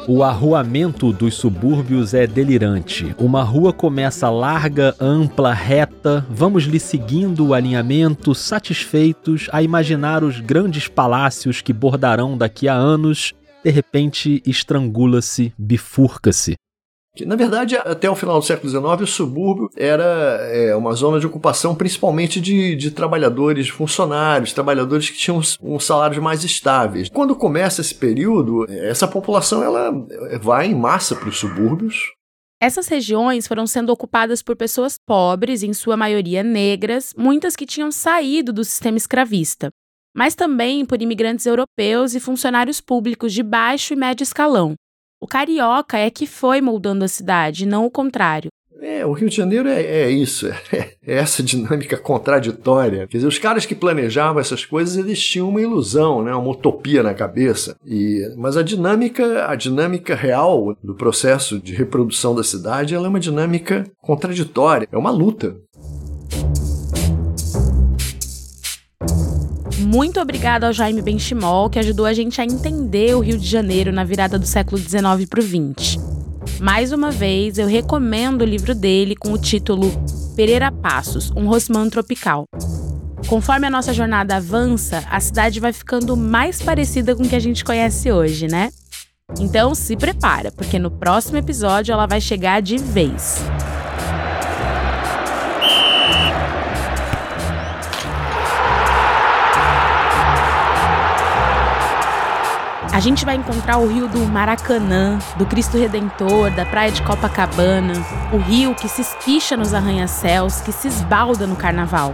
O 0.06 0.22
arruamento 0.22 1.12
dos 1.12 1.34
subúrbios 1.34 2.14
é 2.14 2.26
delirante. 2.26 3.14
Uma 3.18 3.42
rua 3.42 3.74
começa 3.74 4.30
larga, 4.30 4.96
ampla, 4.98 5.52
reta. 5.52 6.26
Vamos 6.30 6.64
lhe 6.64 6.80
seguindo 6.80 7.48
o 7.48 7.52
alinhamento, 7.52 8.34
satisfeitos 8.34 9.48
a 9.52 9.62
imaginar 9.62 10.24
os 10.24 10.40
grandes 10.40 10.88
palácios 10.88 11.60
que 11.60 11.74
bordarão 11.74 12.38
daqui 12.38 12.68
a 12.68 12.72
anos. 12.72 13.34
De 13.62 13.70
repente, 13.70 14.42
estrangula-se, 14.46 15.52
bifurca-se. 15.58 16.54
Na 17.24 17.36
verdade, 17.36 17.76
até 17.76 18.10
o 18.10 18.14
final 18.14 18.38
do 18.38 18.44
século 18.44 18.68
XIX, 18.68 18.84
o 19.02 19.06
subúrbio 19.06 19.70
era 19.76 20.04
é, 20.50 20.74
uma 20.74 20.92
zona 20.92 21.20
de 21.20 21.26
ocupação 21.26 21.74
principalmente 21.74 22.40
de, 22.40 22.74
de 22.76 22.90
trabalhadores, 22.90 23.68
funcionários, 23.68 24.52
trabalhadores 24.52 25.10
que 25.10 25.18
tinham 25.18 25.40
um 25.62 25.78
salários 25.78 26.22
mais 26.22 26.44
estáveis. 26.44 27.08
Quando 27.08 27.34
começa 27.36 27.80
esse 27.80 27.94
período, 27.94 28.66
essa 28.68 29.06
população 29.06 29.62
ela 29.62 29.92
vai 30.40 30.66
em 30.66 30.74
massa 30.74 31.14
para 31.14 31.28
os 31.28 31.38
subúrbios, 31.38 32.12
essas 32.60 32.88
regiões 32.88 33.46
foram 33.46 33.68
sendo 33.68 33.90
ocupadas 33.90 34.42
por 34.42 34.56
pessoas 34.56 34.98
pobres, 34.98 35.62
em 35.62 35.72
sua 35.72 35.96
maioria 35.96 36.42
negras, 36.42 37.14
muitas 37.16 37.54
que 37.54 37.64
tinham 37.64 37.92
saído 37.92 38.52
do 38.52 38.64
sistema 38.64 38.96
escravista, 38.96 39.70
mas 40.14 40.34
também 40.34 40.84
por 40.84 41.00
imigrantes 41.00 41.46
europeus 41.46 42.16
e 42.16 42.20
funcionários 42.20 42.80
públicos 42.80 43.32
de 43.32 43.44
baixo 43.44 43.92
e 43.92 43.96
médio 43.96 44.24
escalão. 44.24 44.74
O 45.20 45.26
carioca 45.26 45.98
é 45.98 46.10
que 46.10 46.26
foi 46.26 46.60
moldando 46.60 47.04
a 47.04 47.08
cidade, 47.08 47.66
não 47.66 47.84
o 47.84 47.90
contrário. 47.90 48.50
É, 48.80 49.04
o 49.04 49.12
Rio 49.12 49.28
de 49.28 49.36
Janeiro 49.36 49.68
é, 49.68 49.82
é 49.82 50.10
isso, 50.10 50.46
é, 50.46 50.56
é, 50.72 50.94
essa 51.02 51.42
dinâmica 51.42 51.96
contraditória. 51.96 53.06
Quer 53.08 53.18
dizer, 53.18 53.26
os 53.26 53.38
caras 53.38 53.66
que 53.66 53.74
planejavam 53.74 54.40
essas 54.40 54.64
coisas, 54.64 54.96
eles 54.96 55.20
tinham 55.20 55.48
uma 55.48 55.60
ilusão, 55.60 56.22
né, 56.22 56.32
uma 56.32 56.50
utopia 56.50 57.02
na 57.02 57.12
cabeça. 57.14 57.76
E, 57.84 58.32
mas 58.36 58.56
a 58.56 58.62
dinâmica, 58.62 59.46
a 59.48 59.56
dinâmica 59.56 60.14
real 60.14 60.76
do 60.82 60.94
processo 60.94 61.58
de 61.58 61.74
reprodução 61.74 62.34
da 62.34 62.44
cidade, 62.44 62.94
ela 62.94 63.06
é 63.06 63.10
uma 63.10 63.20
dinâmica 63.20 63.84
contraditória, 64.00 64.88
é 64.90 64.96
uma 64.96 65.10
luta. 65.10 65.56
Muito 69.80 70.20
obrigada 70.20 70.66
ao 70.66 70.72
Jaime 70.72 71.00
Benchimol, 71.00 71.70
que 71.70 71.78
ajudou 71.78 72.04
a 72.04 72.12
gente 72.12 72.40
a 72.40 72.44
entender 72.44 73.14
o 73.14 73.20
Rio 73.20 73.38
de 73.38 73.46
Janeiro 73.46 73.92
na 73.92 74.02
virada 74.02 74.38
do 74.38 74.46
século 74.46 74.76
XIX 74.76 75.24
para 75.28 75.38
o 75.38 75.42
XX. 75.42 75.98
Mais 76.60 76.90
uma 76.90 77.12
vez, 77.12 77.58
eu 77.58 77.68
recomendo 77.68 78.42
o 78.42 78.44
livro 78.44 78.74
dele 78.74 79.14
com 79.14 79.32
o 79.32 79.38
título 79.38 79.92
Pereira 80.34 80.72
Passos, 80.72 81.30
um 81.36 81.46
Rosman 81.46 81.88
tropical. 81.88 82.44
Conforme 83.28 83.68
a 83.68 83.70
nossa 83.70 83.92
jornada 83.92 84.36
avança, 84.36 85.04
a 85.10 85.20
cidade 85.20 85.60
vai 85.60 85.72
ficando 85.72 86.16
mais 86.16 86.60
parecida 86.60 87.14
com 87.14 87.22
o 87.22 87.28
que 87.28 87.36
a 87.36 87.40
gente 87.40 87.64
conhece 87.64 88.10
hoje, 88.10 88.48
né? 88.48 88.70
Então 89.38 89.74
se 89.74 89.96
prepara, 89.96 90.50
porque 90.50 90.78
no 90.78 90.90
próximo 90.90 91.38
episódio 91.38 91.92
ela 91.92 92.06
vai 92.06 92.20
chegar 92.20 92.60
de 92.60 92.78
vez. 92.78 93.38
A 102.98 103.00
gente 103.00 103.24
vai 103.24 103.36
encontrar 103.36 103.78
o 103.78 103.86
rio 103.86 104.08
do 104.08 104.18
Maracanã, 104.26 105.20
do 105.36 105.46
Cristo 105.46 105.78
Redentor, 105.78 106.50
da 106.50 106.66
Praia 106.66 106.90
de 106.90 107.00
Copacabana, 107.00 107.92
o 108.32 108.38
rio 108.38 108.74
que 108.74 108.88
se 108.88 109.02
espicha 109.02 109.56
nos 109.56 109.72
arranha-céus, 109.72 110.60
que 110.60 110.72
se 110.72 110.88
esbalda 110.88 111.46
no 111.46 111.54
carnaval, 111.54 112.12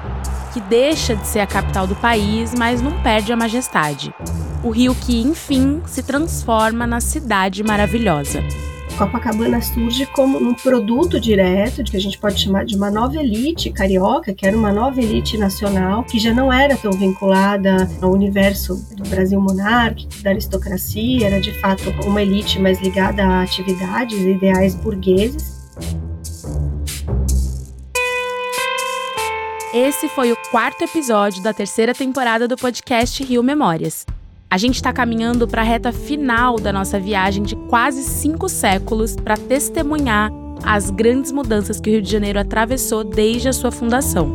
que 0.52 0.60
deixa 0.60 1.16
de 1.16 1.26
ser 1.26 1.40
a 1.40 1.46
capital 1.46 1.86
do 1.86 1.94
país, 1.94 2.52
mas 2.54 2.82
não 2.82 3.02
perde 3.02 3.32
a 3.32 3.36
majestade. 3.36 4.14
O 4.62 4.68
rio 4.68 4.94
que, 4.94 5.22
enfim, 5.22 5.80
se 5.86 6.02
transforma 6.02 6.86
na 6.86 7.00
cidade 7.00 7.64
maravilhosa. 7.64 8.44
Copacabana 8.96 9.60
surge 9.60 10.06
como 10.06 10.38
um 10.38 10.54
produto 10.54 11.18
direto, 11.18 11.82
que 11.82 11.96
a 11.96 12.00
gente 12.00 12.16
pode 12.16 12.40
chamar 12.40 12.64
de 12.64 12.76
uma 12.76 12.90
nova 12.90 13.16
elite 13.18 13.70
carioca, 13.70 14.32
que 14.32 14.46
era 14.46 14.56
uma 14.56 14.72
nova 14.72 15.00
elite 15.00 15.36
nacional, 15.36 16.04
que 16.04 16.18
já 16.18 16.32
não 16.32 16.52
era 16.52 16.76
tão 16.76 16.92
vinculada 16.92 17.88
ao 18.00 18.12
universo 18.12 18.76
do 18.96 19.02
Brasil 19.08 19.40
monárquico, 19.40 20.22
da 20.22 20.30
aristocracia, 20.30 21.26
era 21.26 21.40
de 21.40 21.52
fato 21.60 21.90
uma 22.06 22.22
elite 22.22 22.60
mais 22.60 22.80
ligada 22.80 23.24
a 23.24 23.42
atividades 23.42 24.18
e 24.18 24.30
ideais 24.30 24.74
burgueses. 24.76 25.64
Esse 29.72 30.08
foi 30.08 30.30
o 30.30 30.36
quarto 30.52 30.84
episódio 30.84 31.42
da 31.42 31.52
terceira 31.52 31.92
temporada 31.92 32.46
do 32.46 32.56
podcast 32.56 33.24
Rio 33.24 33.42
Memórias. 33.42 34.06
A 34.54 34.56
gente 34.56 34.76
está 34.76 34.92
caminhando 34.92 35.48
para 35.48 35.62
a 35.62 35.64
reta 35.64 35.90
final 35.90 36.60
da 36.60 36.72
nossa 36.72 37.00
viagem 37.00 37.42
de 37.42 37.56
quase 37.56 38.04
cinco 38.04 38.48
séculos 38.48 39.16
para 39.16 39.36
testemunhar 39.36 40.30
as 40.62 40.90
grandes 40.90 41.32
mudanças 41.32 41.80
que 41.80 41.90
o 41.90 41.92
Rio 41.94 42.00
de 42.00 42.08
Janeiro 42.08 42.38
atravessou 42.38 43.02
desde 43.02 43.48
a 43.48 43.52
sua 43.52 43.72
fundação. 43.72 44.30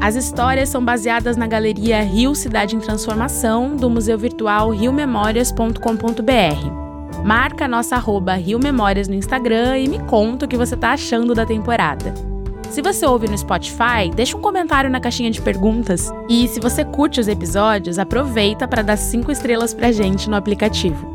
As 0.00 0.16
histórias 0.16 0.68
são 0.68 0.84
baseadas 0.84 1.36
na 1.36 1.46
galeria 1.46 2.02
Rio 2.02 2.34
Cidade 2.34 2.74
em 2.74 2.80
Transformação 2.80 3.76
do 3.76 3.88
museu 3.88 4.18
virtual 4.18 4.70
riomemórias.com.br. 4.70 7.22
Marca 7.24 7.66
a 7.66 7.68
nossa 7.68 7.94
arroba 7.94 8.34
Rio 8.34 8.58
Memórias 8.58 9.06
no 9.06 9.14
Instagram 9.14 9.78
e 9.78 9.88
me 9.88 10.00
conta 10.00 10.44
o 10.44 10.48
que 10.48 10.56
você 10.56 10.74
está 10.74 10.90
achando 10.90 11.36
da 11.36 11.46
temporada. 11.46 12.33
Se 12.70 12.82
você 12.82 13.06
ouve 13.06 13.28
no 13.28 13.38
Spotify, 13.38 14.10
deixa 14.14 14.36
um 14.36 14.40
comentário 14.40 14.90
na 14.90 15.00
caixinha 15.00 15.30
de 15.30 15.40
perguntas. 15.40 16.10
E 16.28 16.48
se 16.48 16.60
você 16.60 16.84
curte 16.84 17.20
os 17.20 17.28
episódios, 17.28 17.98
aproveita 17.98 18.66
para 18.66 18.82
dar 18.82 18.96
cinco 18.96 19.30
estrelas 19.30 19.72
pra 19.72 19.92
gente 19.92 20.28
no 20.28 20.36
aplicativo. 20.36 21.14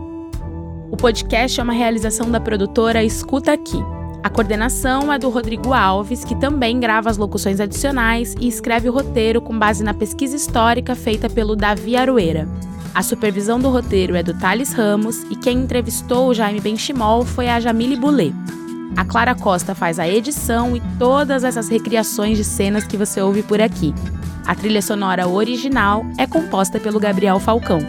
O 0.92 0.98
podcast 0.98 1.60
é 1.60 1.64
uma 1.64 1.74
realização 1.74 2.32
da 2.32 2.40
produtora 2.40 3.04
Escuta 3.04 3.54
Aqui. 3.54 3.78
A 4.22 4.30
coordenação 4.30 5.14
é 5.14 5.18
do 5.18 5.30
Rodrigo 5.30 5.74
Alves, 5.74 6.26
que 6.26 6.36
também 6.36 6.80
grava 6.80 7.10
as 7.10 7.18
locuções 7.18 7.60
adicionais 7.60 8.36
e 8.40 8.48
escreve 8.48 8.90
o 8.90 8.92
roteiro 8.92 9.42
com 9.42 9.58
base 9.58 9.84
na 9.84 9.94
pesquisa 9.94 10.36
histórica 10.36 10.96
feita 10.96 11.30
pelo 11.30 11.56
Davi 11.56 11.96
Aroeira. 11.96 12.48
A 12.94 13.04
supervisão 13.04 13.60
do 13.60 13.70
roteiro 13.70 14.16
é 14.16 14.24
do 14.24 14.34
Thales 14.34 14.74
Ramos 14.74 15.24
e 15.30 15.36
quem 15.36 15.60
entrevistou 15.60 16.28
o 16.28 16.34
Jaime 16.34 16.60
Benchimol 16.60 17.24
foi 17.24 17.48
a 17.48 17.60
Jamile 17.60 17.96
Boulet. 17.96 18.34
A 18.96 19.06
Clara 19.06 19.36
Costa 19.36 19.76
faz 19.76 20.00
a 20.00 20.08
edição 20.08 20.76
e 20.76 20.82
todas 20.98 21.44
essas 21.44 21.70
recriações 21.70 22.38
de 22.38 22.44
cenas 22.44 22.86
que 22.86 22.98
você 22.98 23.22
ouve 23.22 23.44
por 23.44 23.62
aqui. 23.62 23.94
A 24.46 24.56
trilha 24.56 24.82
sonora 24.82 25.28
original 25.28 26.06
é 26.18 26.26
composta 26.26 26.80
pelo 26.80 27.00
Gabriel 27.00 27.40
Falcão. 27.40 27.80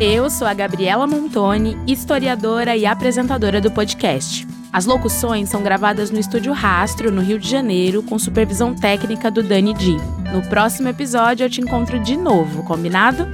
Eu 0.00 0.30
sou 0.30 0.46
a 0.46 0.54
Gabriela 0.54 1.06
Montoni, 1.06 1.76
historiadora 1.86 2.74
e 2.74 2.86
apresentadora 2.86 3.60
do 3.60 3.70
podcast. 3.70 4.48
As 4.72 4.86
locuções 4.86 5.50
são 5.50 5.62
gravadas 5.62 6.10
no 6.10 6.18
Estúdio 6.18 6.52
Rastro, 6.52 7.10
no 7.10 7.20
Rio 7.20 7.38
de 7.38 7.48
Janeiro, 7.48 8.02
com 8.02 8.18
supervisão 8.18 8.74
técnica 8.74 9.30
do 9.30 9.42
Dani 9.42 9.74
Di. 9.74 9.96
No 10.32 10.40
próximo 10.48 10.88
episódio 10.88 11.44
eu 11.44 11.50
te 11.50 11.60
encontro 11.60 11.98
de 11.98 12.16
novo, 12.16 12.62
combinado? 12.62 13.28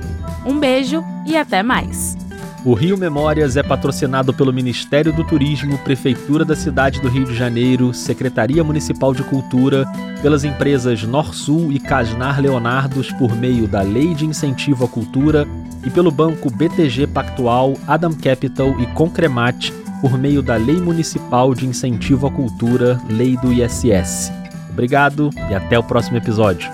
Um 0.44 0.58
beijo 0.58 1.04
e 1.24 1.36
até 1.36 1.62
mais! 1.62 2.25
O 2.66 2.74
Rio 2.74 2.98
Memórias 2.98 3.56
é 3.56 3.62
patrocinado 3.62 4.34
pelo 4.34 4.52
Ministério 4.52 5.12
do 5.12 5.22
Turismo, 5.22 5.78
Prefeitura 5.78 6.44
da 6.44 6.56
cidade 6.56 7.00
do 7.00 7.08
Rio 7.08 7.24
de 7.24 7.32
Janeiro, 7.32 7.94
Secretaria 7.94 8.64
Municipal 8.64 9.14
de 9.14 9.22
Cultura, 9.22 9.86
pelas 10.20 10.42
empresas 10.42 11.04
Norsul 11.04 11.70
e 11.70 11.78
Casnar 11.78 12.40
Leonardos 12.40 13.12
por 13.12 13.36
meio 13.36 13.68
da 13.68 13.82
Lei 13.82 14.14
de 14.14 14.26
Incentivo 14.26 14.84
à 14.84 14.88
Cultura 14.88 15.46
e 15.84 15.90
pelo 15.90 16.10
Banco 16.10 16.50
BTG 16.50 17.06
Pactual, 17.06 17.74
Adam 17.86 18.12
Capital 18.12 18.74
e 18.80 18.86
Concremat 18.94 19.70
por 20.00 20.18
meio 20.18 20.42
da 20.42 20.56
Lei 20.56 20.80
Municipal 20.80 21.54
de 21.54 21.66
Incentivo 21.66 22.26
à 22.26 22.32
Cultura, 22.32 23.00
Lei 23.08 23.36
do 23.36 23.52
ISS. 23.52 24.32
Obrigado 24.70 25.30
e 25.48 25.54
até 25.54 25.78
o 25.78 25.84
próximo 25.84 26.16
episódio. 26.16 26.68